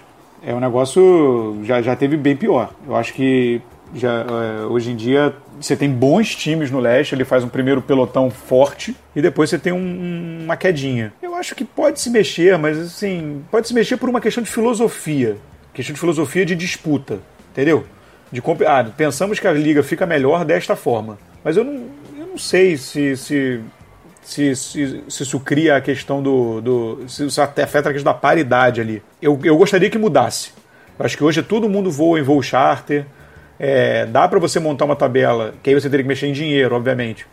[0.46, 2.74] é um negócio já, já teve bem pior.
[2.86, 3.62] Eu acho que
[3.96, 7.82] já, é, hoje em dia você tem bons times no leste, ele faz um primeiro
[7.82, 11.14] pelotão forte e depois você tem um, uma quedinha.
[11.22, 14.50] Eu acho que pode se mexer, mas assim, pode se mexer por uma questão de
[14.50, 15.38] filosofia,
[15.74, 17.20] questão de filosofia de disputa,
[17.52, 17.86] entendeu?
[18.32, 21.86] De ah, pensamos que a liga fica melhor desta forma, mas eu não,
[22.18, 23.62] eu não sei se, se
[24.24, 26.62] se, se, se isso cria a questão do.
[26.62, 29.04] do se isso até afeta a questão da paridade ali.
[29.22, 30.52] Eu, eu gostaria que mudasse.
[30.98, 33.06] Eu acho que hoje todo mundo voa em voo charter.
[33.60, 36.76] É, dá para você montar uma tabela, que aí você teria que mexer em dinheiro,
[36.76, 37.26] obviamente.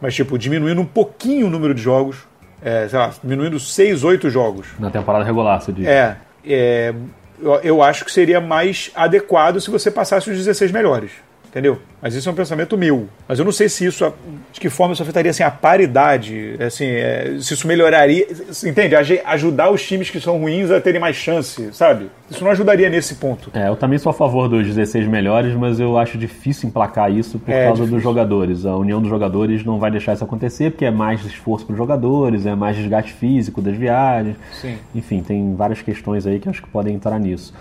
[0.00, 2.26] Mas, tipo, diminuindo um pouquinho o número de jogos.
[2.62, 4.68] É, sei lá, diminuindo 6, 8 jogos.
[4.78, 5.86] Na temporada regular, você diz.
[5.86, 6.16] É.
[6.44, 6.94] é
[7.40, 11.25] eu, eu acho que seria mais adequado se você passasse os 16 melhores
[11.56, 11.78] entendeu?
[12.02, 13.08] Mas isso é um pensamento meu.
[13.26, 14.12] Mas eu não sei se isso,
[14.52, 18.26] de que forma isso afetaria assim, a paridade, assim, é, se isso melhoraria,
[18.62, 18.94] entende?
[19.24, 22.10] Ajudar os times que são ruins a terem mais chance, sabe?
[22.30, 23.50] Isso não ajudaria nesse ponto.
[23.54, 27.38] É, eu também sou a favor dos 16 melhores, mas eu acho difícil emplacar isso
[27.38, 27.94] por é, causa difícil.
[27.94, 28.66] dos jogadores.
[28.66, 31.78] A união dos jogadores não vai deixar isso acontecer, porque é mais esforço para os
[31.78, 34.36] jogadores, é mais desgaste físico das viagens.
[34.60, 34.76] Sim.
[34.94, 37.54] Enfim, tem várias questões aí que acho que podem entrar nisso.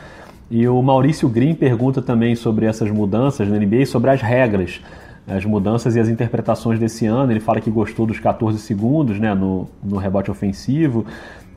[0.50, 4.80] E o Maurício Green pergunta também sobre essas mudanças na NBA, sobre as regras,
[5.28, 7.32] as mudanças e as interpretações desse ano.
[7.32, 11.06] Ele fala que gostou dos 14 segundos né, no, no rebote ofensivo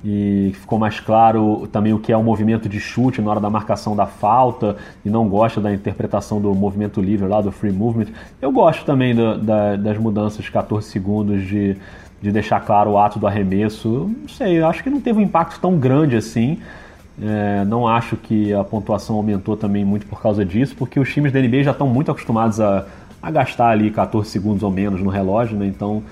[0.05, 3.51] e ficou mais claro também o que é o movimento de chute na hora da
[3.51, 8.07] marcação da falta e não gosta da interpretação do movimento livre lá, do free movement.
[8.41, 11.76] Eu gosto também da, das mudanças 14 segundos de,
[12.22, 14.11] de deixar claro o ato do arremesso.
[14.20, 16.59] Não sei, acho que não teve um impacto tão grande assim.
[17.20, 21.32] É, não acho que a pontuação aumentou também muito por causa disso, porque os times
[21.32, 22.86] da NBA já estão muito acostumados a,
[23.20, 25.66] a gastar ali 14 segundos ou menos no relógio, né?
[25.66, 26.02] Então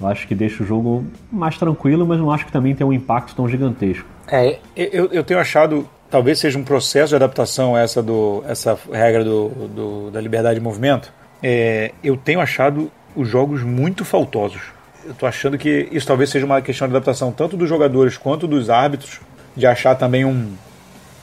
[0.00, 2.92] eu acho que deixa o jogo mais tranquilo, mas não acho que também tem um
[2.92, 4.06] impacto tão gigantesco.
[4.28, 9.24] É, eu, eu tenho achado, talvez seja um processo de adaptação essa, do, essa regra
[9.24, 11.12] do, do da liberdade de movimento.
[11.42, 14.62] É, eu tenho achado os jogos muito faltosos.
[15.04, 18.46] Eu estou achando que isso talvez seja uma questão de adaptação tanto dos jogadores quanto
[18.46, 19.20] dos árbitros
[19.56, 20.52] de achar também um,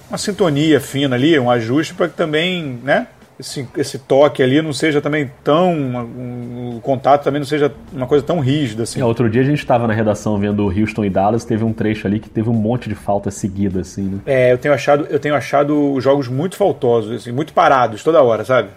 [0.10, 3.08] uma sintonia fina ali, um ajuste para que também, né?
[3.40, 5.74] Esse, esse toque ali não seja também tão.
[5.74, 9.02] Um, o contato também não seja uma coisa tão rígida assim.
[9.02, 12.06] É, outro dia a gente estava na redação vendo Houston e Dallas, teve um trecho
[12.06, 14.20] ali que teve um monte de falta seguida, assim, né?
[14.26, 18.46] É, eu tenho achado, eu tenho achado jogos muito faltosos, assim, muito parados toda hora,
[18.46, 18.70] sabe?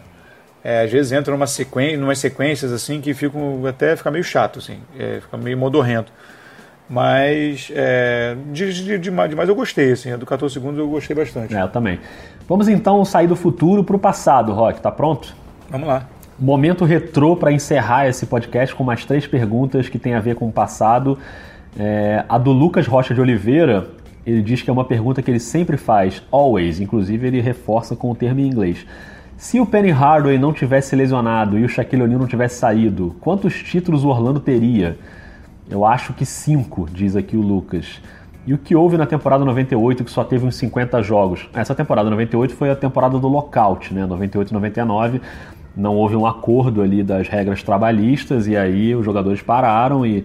[0.65, 4.59] É, às vezes entram numa sequência, numas sequências assim que ficam até fica meio chato,
[4.59, 6.11] assim, é, fica meio modorrento.
[6.89, 11.55] Mas é, de, de, de, mais eu gostei, assim, do 14 segundos eu gostei bastante.
[11.55, 11.99] É, eu também.
[12.49, 15.35] Vamos então sair do futuro para o passado, Rock, tá pronto?
[15.69, 16.07] Vamos lá.
[16.39, 20.47] Momento retrô para encerrar esse podcast com mais três perguntas que tem a ver com
[20.49, 21.19] o passado.
[21.79, 23.89] É, a do Lucas Rocha de Oliveira,
[24.25, 28.11] ele diz que é uma pergunta que ele sempre faz, always, inclusive ele reforça com
[28.11, 28.87] o termo em inglês.
[29.37, 33.55] Se o Penny Hardaway não tivesse lesionado e o Shaquille O'Neal não tivesse saído, quantos
[33.63, 34.97] títulos o Orlando teria?
[35.69, 38.01] Eu acho que cinco, diz aqui o Lucas.
[38.47, 41.49] E o que houve na temporada 98, que só teve uns 50 jogos?
[41.53, 44.07] Essa temporada 98 foi a temporada do lockout, né?
[44.07, 45.21] 98 99.
[45.77, 50.25] Não houve um acordo ali das regras trabalhistas e aí os jogadores pararam e,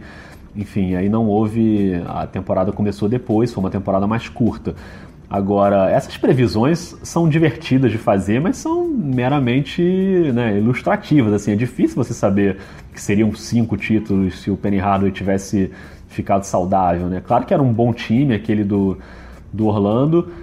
[0.55, 1.99] enfim, aí não houve.
[2.07, 4.75] A temporada começou depois, foi uma temporada mais curta.
[5.32, 9.82] Agora, essas previsões são divertidas de fazer, mas são meramente
[10.34, 11.32] né, ilustrativas.
[11.32, 12.57] Assim, é difícil você saber
[12.93, 15.71] que seriam cinco títulos se o Penny Hardaway tivesse
[16.09, 17.21] ficado saudável, né?
[17.25, 18.97] Claro que era um bom time aquele do,
[19.53, 20.34] do Orlando,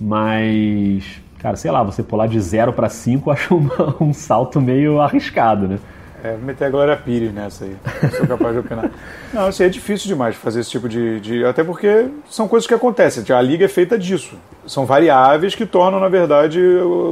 [0.00, 1.04] mas,
[1.40, 5.68] cara, sei lá, você pular de 0 para 5 acho uma, um salto meio arriscado,
[5.68, 5.78] né?
[6.22, 7.76] É, vou meter a Glória Pires nessa aí.
[8.02, 8.90] Não sou capaz de opinar.
[9.32, 12.74] Não, assim, é difícil demais fazer esse tipo de, de, Até porque são coisas que
[12.74, 13.24] acontecem.
[13.34, 14.36] A liga é feita disso.
[14.66, 16.60] São variáveis que tornam, na verdade,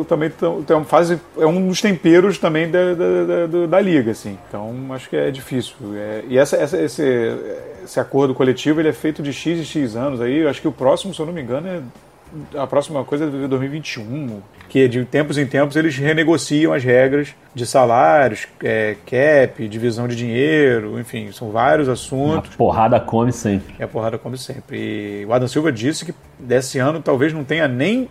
[0.09, 0.31] também
[0.85, 4.37] fazem, é um dos temperos também da, da, da, da liga, assim.
[4.49, 5.77] Então, acho que é difícil.
[5.95, 7.03] É, e essa, essa, esse,
[7.85, 10.47] esse acordo coletivo ele é feito de X e X anos aí.
[10.47, 11.81] Acho que o próximo, se eu não me engano, é
[12.57, 17.67] a próxima coisa é 2021, que de tempos em tempos eles renegociam as regras de
[17.67, 22.55] salários, é, cap, divisão de dinheiro, enfim, são vários assuntos.
[22.55, 23.75] A porrada come sempre.
[23.79, 24.79] É, a porrada come sempre.
[25.23, 28.09] E o Adam Silva disse que desse ano talvez não tenha nem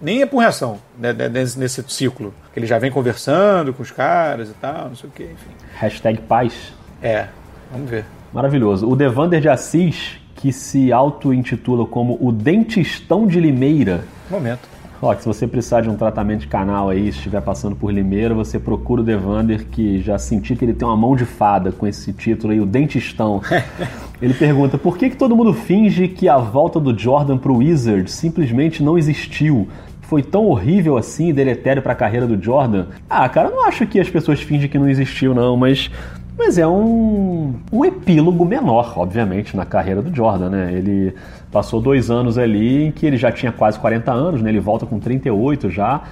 [0.00, 2.32] nem apurração né, nesse, nesse ciclo.
[2.54, 5.50] Ele já vem conversando com os caras e tal, não sei o que, enfim.
[5.74, 6.72] Hashtag paz.
[7.02, 7.26] É,
[7.70, 8.04] vamos ver.
[8.32, 8.88] Maravilhoso.
[8.88, 14.04] O Devander de Assis que se auto-intitula como o Dentistão de Limeira.
[14.30, 14.68] Momento.
[15.00, 18.58] Rock, se você precisar de um tratamento de canal aí, estiver passando por Limeira, você
[18.58, 22.12] procura o Devander, que já senti que ele tem uma mão de fada com esse
[22.12, 23.40] título aí, o Dentistão.
[24.22, 28.12] ele pergunta, por que, que todo mundo finge que a volta do Jordan pro Wizards
[28.12, 29.68] simplesmente não existiu?
[30.02, 32.86] Foi tão horrível assim e deletério para a carreira do Jordan?
[33.10, 35.90] Ah, cara, eu não acho que as pessoas fingem que não existiu, não, mas
[36.38, 40.72] mas é um, um epílogo menor, obviamente, na carreira do Jordan, né?
[40.72, 41.12] Ele
[41.50, 44.48] passou dois anos ali em que ele já tinha quase 40 anos, né?
[44.48, 46.02] Ele volta com 38 já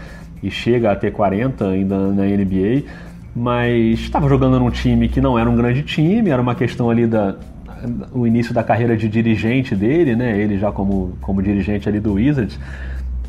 [0.43, 2.83] e chega a ter 40 ainda na NBA,
[3.35, 7.07] mas estava jogando num time que não era um grande time, era uma questão ali
[7.07, 7.37] da
[8.13, 10.37] o início da carreira de dirigente dele, né?
[10.37, 12.59] Ele já como, como dirigente ali do Wizards,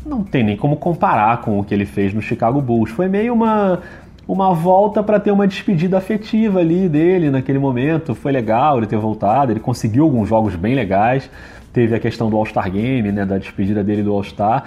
[0.04, 2.90] não tem nem como comparar com o que ele fez no Chicago Bulls.
[2.90, 3.80] Foi meio uma
[4.28, 8.14] uma volta para ter uma despedida afetiva ali dele naquele momento.
[8.14, 11.30] Foi legal ele ter voltado, ele conseguiu alguns jogos bem legais.
[11.72, 14.64] Teve a questão do All-Star Game, né, da despedida dele do All-Star.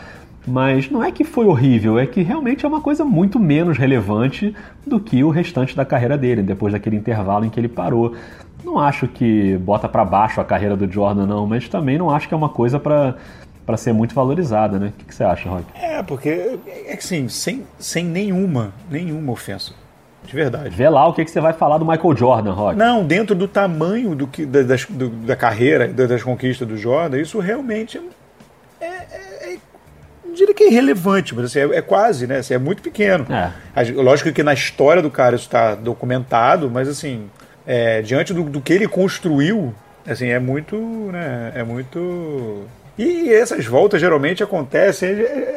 [0.47, 4.55] Mas não é que foi horrível, é que realmente é uma coisa muito menos relevante
[4.85, 8.15] do que o restante da carreira dele, depois daquele intervalo em que ele parou.
[8.65, 12.27] Não acho que bota para baixo a carreira do Jordan, não, mas também não acho
[12.27, 13.15] que é uma coisa para
[13.71, 14.91] para ser muito valorizada, né?
[14.99, 15.63] O que, você acha, Rock?
[15.73, 19.71] É, porque, é que assim, sem, sem nenhuma, nenhuma ofensa.
[20.25, 20.75] De verdade.
[20.75, 22.77] Vê lá o que, que você vai falar do Michael Jordan, Rock.
[22.77, 27.17] Não, dentro do tamanho do que, da, das, do, da carreira, das conquistas do Jordan,
[27.17, 27.97] isso realmente
[28.81, 29.57] é, é, é
[30.25, 32.39] não diria que é irrelevante, mas assim, é, é, quase, né?
[32.39, 33.25] Assim, é muito pequeno.
[33.29, 33.91] É.
[33.93, 37.29] Lógico que na história do cara isso está documentado, mas assim,
[37.65, 39.73] é, diante do, do, que ele construiu,
[40.05, 41.53] assim, é muito, né?
[41.55, 42.67] É muito
[42.97, 45.09] e essas voltas geralmente acontecem,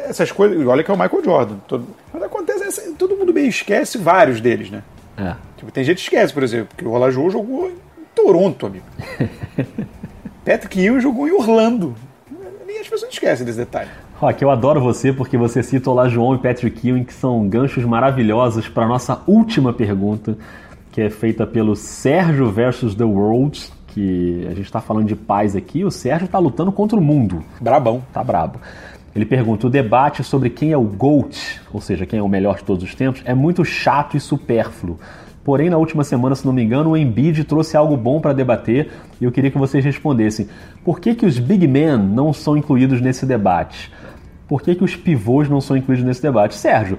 [0.07, 0.65] essas coisas.
[0.65, 1.55] Olha que é o Michael Jordan.
[1.67, 4.83] Todo, mas acontece, todo mundo bem esquece vários deles, né?
[5.17, 5.35] É.
[5.57, 7.75] Tipo, tem gente que esquece, por exemplo, que o Olajou jogou em
[8.13, 8.85] Toronto, amigo.
[10.45, 11.95] Patrick Ewing jogou em Orlando.
[12.65, 13.89] Nem as pessoas esquecem desse detalhe.
[14.15, 17.83] Rock, eu adoro você porque você cita o João e Patrick Ewing, que são ganchos
[17.83, 20.37] maravilhosos para nossa última pergunta,
[20.91, 23.59] que é feita pelo Sérgio versus The World
[23.95, 27.41] que a gente está falando de paz aqui, o Sérgio está lutando contra o mundo.
[27.61, 28.03] Brabão.
[28.11, 28.59] Tá brabo.
[29.15, 32.57] Ele pergunta: o debate sobre quem é o GOAT, ou seja, quem é o melhor
[32.57, 34.99] de todos os tempos, é muito chato e supérfluo.
[35.45, 38.91] Porém, na última semana, se não me engano, o Embiid trouxe algo bom para debater
[39.21, 40.49] e eu queria que vocês respondessem.
[40.83, 43.93] Por que, que os big men não são incluídos nesse debate?
[44.47, 46.55] Por que, que os pivôs não são incluídos nesse debate?
[46.55, 46.97] Sérgio,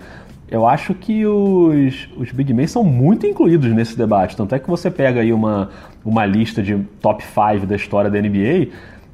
[0.48, 4.36] eu acho que os, os big men são muito incluídos nesse debate.
[4.36, 5.70] Tanto é que você pega aí uma,
[6.04, 8.68] uma lista de top 5 da história da NBA,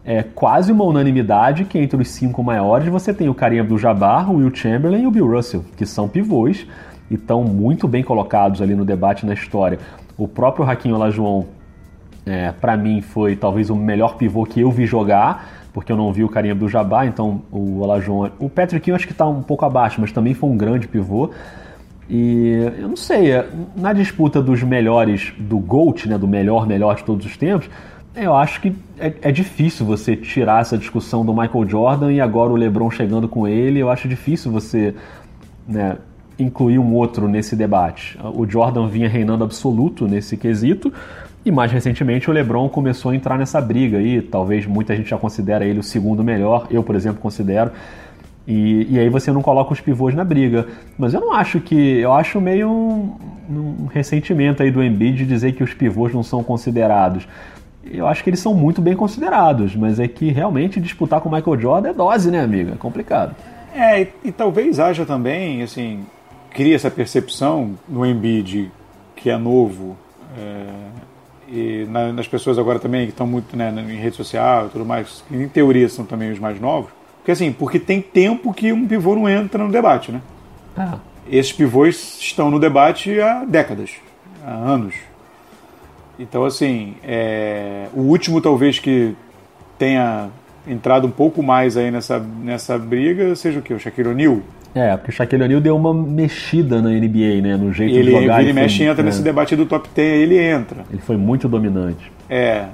[0.04, 4.36] é quase uma unanimidade que entre os cinco maiores você tem o Kareem Abdul-Jabbar, o
[4.36, 6.66] Will Chamberlain e o Bill Russell, que são pivôs
[7.10, 9.78] e estão muito bem colocados ali no debate na história.
[10.18, 11.44] O próprio Raquinho Olajuwon,
[12.26, 16.12] é, para mim, foi talvez o melhor pivô que eu vi jogar, porque eu não
[16.12, 18.30] vi o Kareem Abdul-Jabbar, então o Olajuwon...
[18.38, 21.30] O Patrick eu acho que está um pouco abaixo, mas também foi um grande pivô.
[22.08, 26.96] E eu não sei, é, na disputa dos melhores do GOAT, né, do melhor, melhor
[26.96, 27.70] de todos os tempos,
[28.14, 32.52] eu acho que é, é, difícil você tirar essa discussão do Michael Jordan e agora
[32.52, 33.78] o LeBron chegando com ele.
[33.78, 34.94] Eu acho difícil você
[35.66, 35.96] né,
[36.38, 38.18] incluir um outro nesse debate.
[38.34, 40.92] O Jordan vinha reinando absoluto nesse quesito
[41.44, 44.22] e mais recentemente o LeBron começou a entrar nessa briga aí.
[44.22, 46.66] Talvez muita gente já considera ele o segundo melhor.
[46.70, 47.72] Eu, por exemplo, considero.
[48.46, 50.66] E, e aí você não coloca os pivôs na briga.
[50.96, 51.98] Mas eu não acho que.
[51.98, 53.16] Eu acho meio um,
[53.50, 57.26] um ressentimento aí do Embiid de dizer que os pivôs não são considerados.
[57.84, 61.32] Eu acho que eles são muito bem considerados, mas é que realmente disputar com o
[61.32, 62.72] Michael Jordan é dose, né, amiga?
[62.72, 63.34] É complicado.
[63.74, 66.00] É, e, e talvez haja também, assim,
[66.50, 68.70] cria essa percepção no Embiid
[69.16, 69.96] que é novo
[70.38, 70.66] é,
[71.54, 74.86] e na, nas pessoas agora também que estão muito né, em rede social e tudo
[74.86, 76.90] mais, que em teoria são também os mais novos.
[77.18, 80.22] Porque assim, porque tem tempo que um pivô não entra no debate, né?
[80.74, 80.98] Ah.
[81.30, 83.90] Esses pivôs estão no debate há décadas,
[84.42, 84.94] há anos.
[86.18, 89.14] Então, assim, é, o último talvez que
[89.78, 90.30] tenha
[90.66, 93.74] entrado um pouco mais aí nessa, nessa briga seja o que?
[93.74, 94.40] O Shaquille O'Neal?
[94.74, 97.56] É, porque o Shaquille O'Neal deu uma mexida na NBA, né?
[97.56, 98.40] No jeito ele, de jogar.
[98.40, 99.04] Ele, ele mexe e entra é.
[99.04, 100.84] nesse debate do top 10, ele entra.
[100.90, 102.10] Ele foi muito dominante.
[102.28, 102.64] É.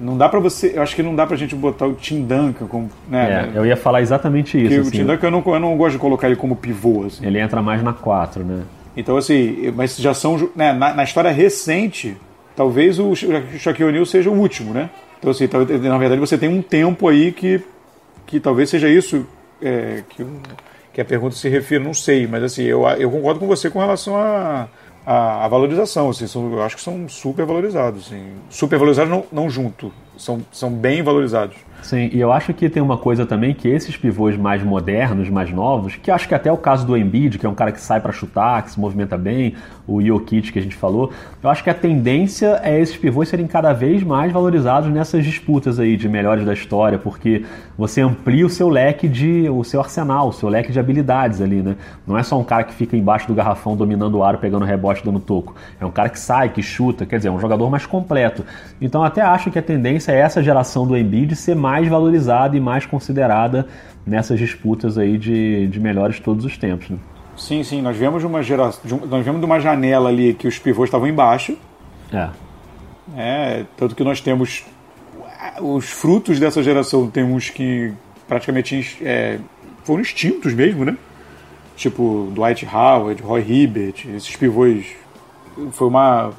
[0.00, 0.72] Não dá para você.
[0.74, 2.90] Eu acho que não dá pra gente botar o Tim Duncan como.
[3.08, 4.80] Né, é, eu ia falar exatamente isso.
[4.80, 4.88] Assim.
[4.88, 7.04] O Tim Duncan eu não, eu não gosto de colocar ele como pivô.
[7.04, 7.24] Assim.
[7.24, 8.62] Ele entra mais na 4, né?
[8.96, 10.50] Então, assim, mas já são.
[10.54, 12.16] Né, na, na história recente,
[12.56, 14.90] talvez o Shaquille O'Neal seja o último, né?
[15.18, 15.48] Então, assim,
[15.82, 17.60] na verdade você tem um tempo aí que,
[18.26, 19.26] que talvez seja isso
[19.62, 20.24] é, que
[20.96, 23.78] que a pergunta se refere, não sei, mas assim, eu, eu concordo com você com
[23.78, 24.66] relação a,
[25.04, 29.26] a, a, valorização, assim, são, eu acho que são super valorizados, assim, super valorizados não,
[29.30, 31.56] não junto, são, são bem valorizados.
[31.82, 35.52] Sim, e eu acho que tem uma coisa também que esses pivôs mais modernos, mais
[35.52, 38.00] novos, que acho que até o caso do Embiid, que é um cara que sai
[38.00, 39.54] para chutar, que se movimenta bem,
[39.86, 43.46] o Jokic que a gente falou, eu acho que a tendência é esses pivôs serem
[43.46, 47.44] cada vez mais valorizados nessas disputas aí de melhores da história, porque
[47.78, 51.62] você amplia o seu leque de o seu arsenal, o seu leque de habilidades ali,
[51.62, 51.76] né?
[52.04, 55.04] Não é só um cara que fica embaixo do garrafão dominando o aro, pegando rebote,
[55.04, 55.54] dando toco.
[55.80, 58.44] É um cara que sai, que chuta, quer dizer, é um jogador mais completo.
[58.80, 62.60] Então até acho que a tendência é essa geração do Embiid ser mais valorizada e
[62.60, 63.66] mais considerada
[64.06, 66.90] nessas disputas aí de, de melhores todos os tempos.
[66.90, 66.98] Né?
[67.36, 67.82] Sim, sim.
[67.82, 71.56] Nós vemos uma geração, nós vemos de uma janela ali que os pivôs estavam embaixo.
[72.12, 72.28] É.
[73.16, 73.64] é.
[73.76, 74.64] Tanto que nós temos
[75.60, 77.92] os frutos dessa geração, temos que
[78.26, 79.38] praticamente é,
[79.84, 80.96] foram extintos mesmo, né?
[81.76, 84.86] Tipo Dwight Howard, Roy Hibbert, esses pivôs.
[85.72, 86.32] Foi uma.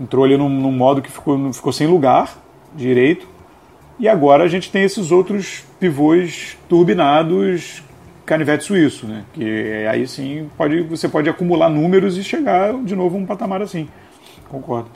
[0.00, 2.47] entrou ali num, num modo que ficou, ficou sem lugar
[2.78, 3.26] direito.
[3.98, 7.82] E agora a gente tem esses outros pivôs turbinados
[8.24, 9.24] canivete suíço, né?
[9.32, 13.62] Que aí sim pode, você pode acumular números e chegar de novo a um patamar
[13.62, 13.88] assim.
[14.48, 14.88] Concordo.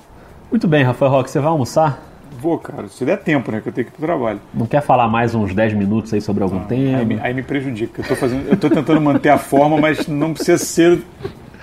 [0.50, 2.10] Muito bem, Rafael Roque, você vai almoçar?
[2.38, 3.60] Vou, cara, se der tempo, né?
[3.60, 4.40] Que eu tenho que ir pro trabalho.
[4.52, 6.98] Não quer falar mais uns 10 minutos aí sobre algum ah, tema?
[6.98, 8.02] Aí me, aí me prejudica.
[8.02, 11.02] Eu tô, fazendo, eu tô tentando manter a forma, mas não precisa ser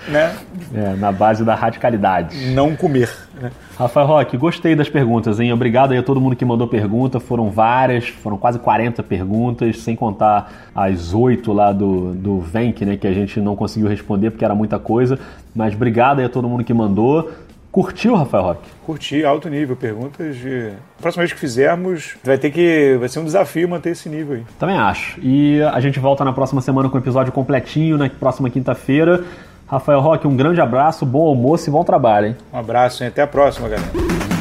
[0.08, 0.36] né?
[0.74, 2.52] É, na base da radicalidade.
[2.52, 3.10] Não comer.
[3.78, 5.52] Rafael Roque, gostei das perguntas, hein?
[5.52, 7.20] Obrigado aí a todo mundo que mandou pergunta.
[7.20, 12.96] Foram várias, foram quase 40 perguntas, sem contar as oito lá do, do Venk, né?
[12.96, 15.18] Que a gente não conseguiu responder porque era muita coisa.
[15.54, 17.30] Mas obrigado aí a todo mundo que mandou.
[17.72, 18.68] Curtiu, Rafael Roque?
[18.84, 19.76] Curti, alto nível.
[19.76, 20.72] Perguntas de.
[21.00, 22.96] próxima vez que fizermos, vai ter que.
[22.98, 24.44] Vai ser um desafio manter esse nível aí.
[24.58, 25.20] Também acho.
[25.22, 29.22] E a gente volta na próxima semana com o episódio completinho, na próxima quinta-feira.
[29.70, 32.36] Rafael Roque, um grande abraço, bom almoço e bom trabalho, hein?
[32.52, 33.08] Um abraço, hein?
[33.08, 34.39] até a próxima, galera.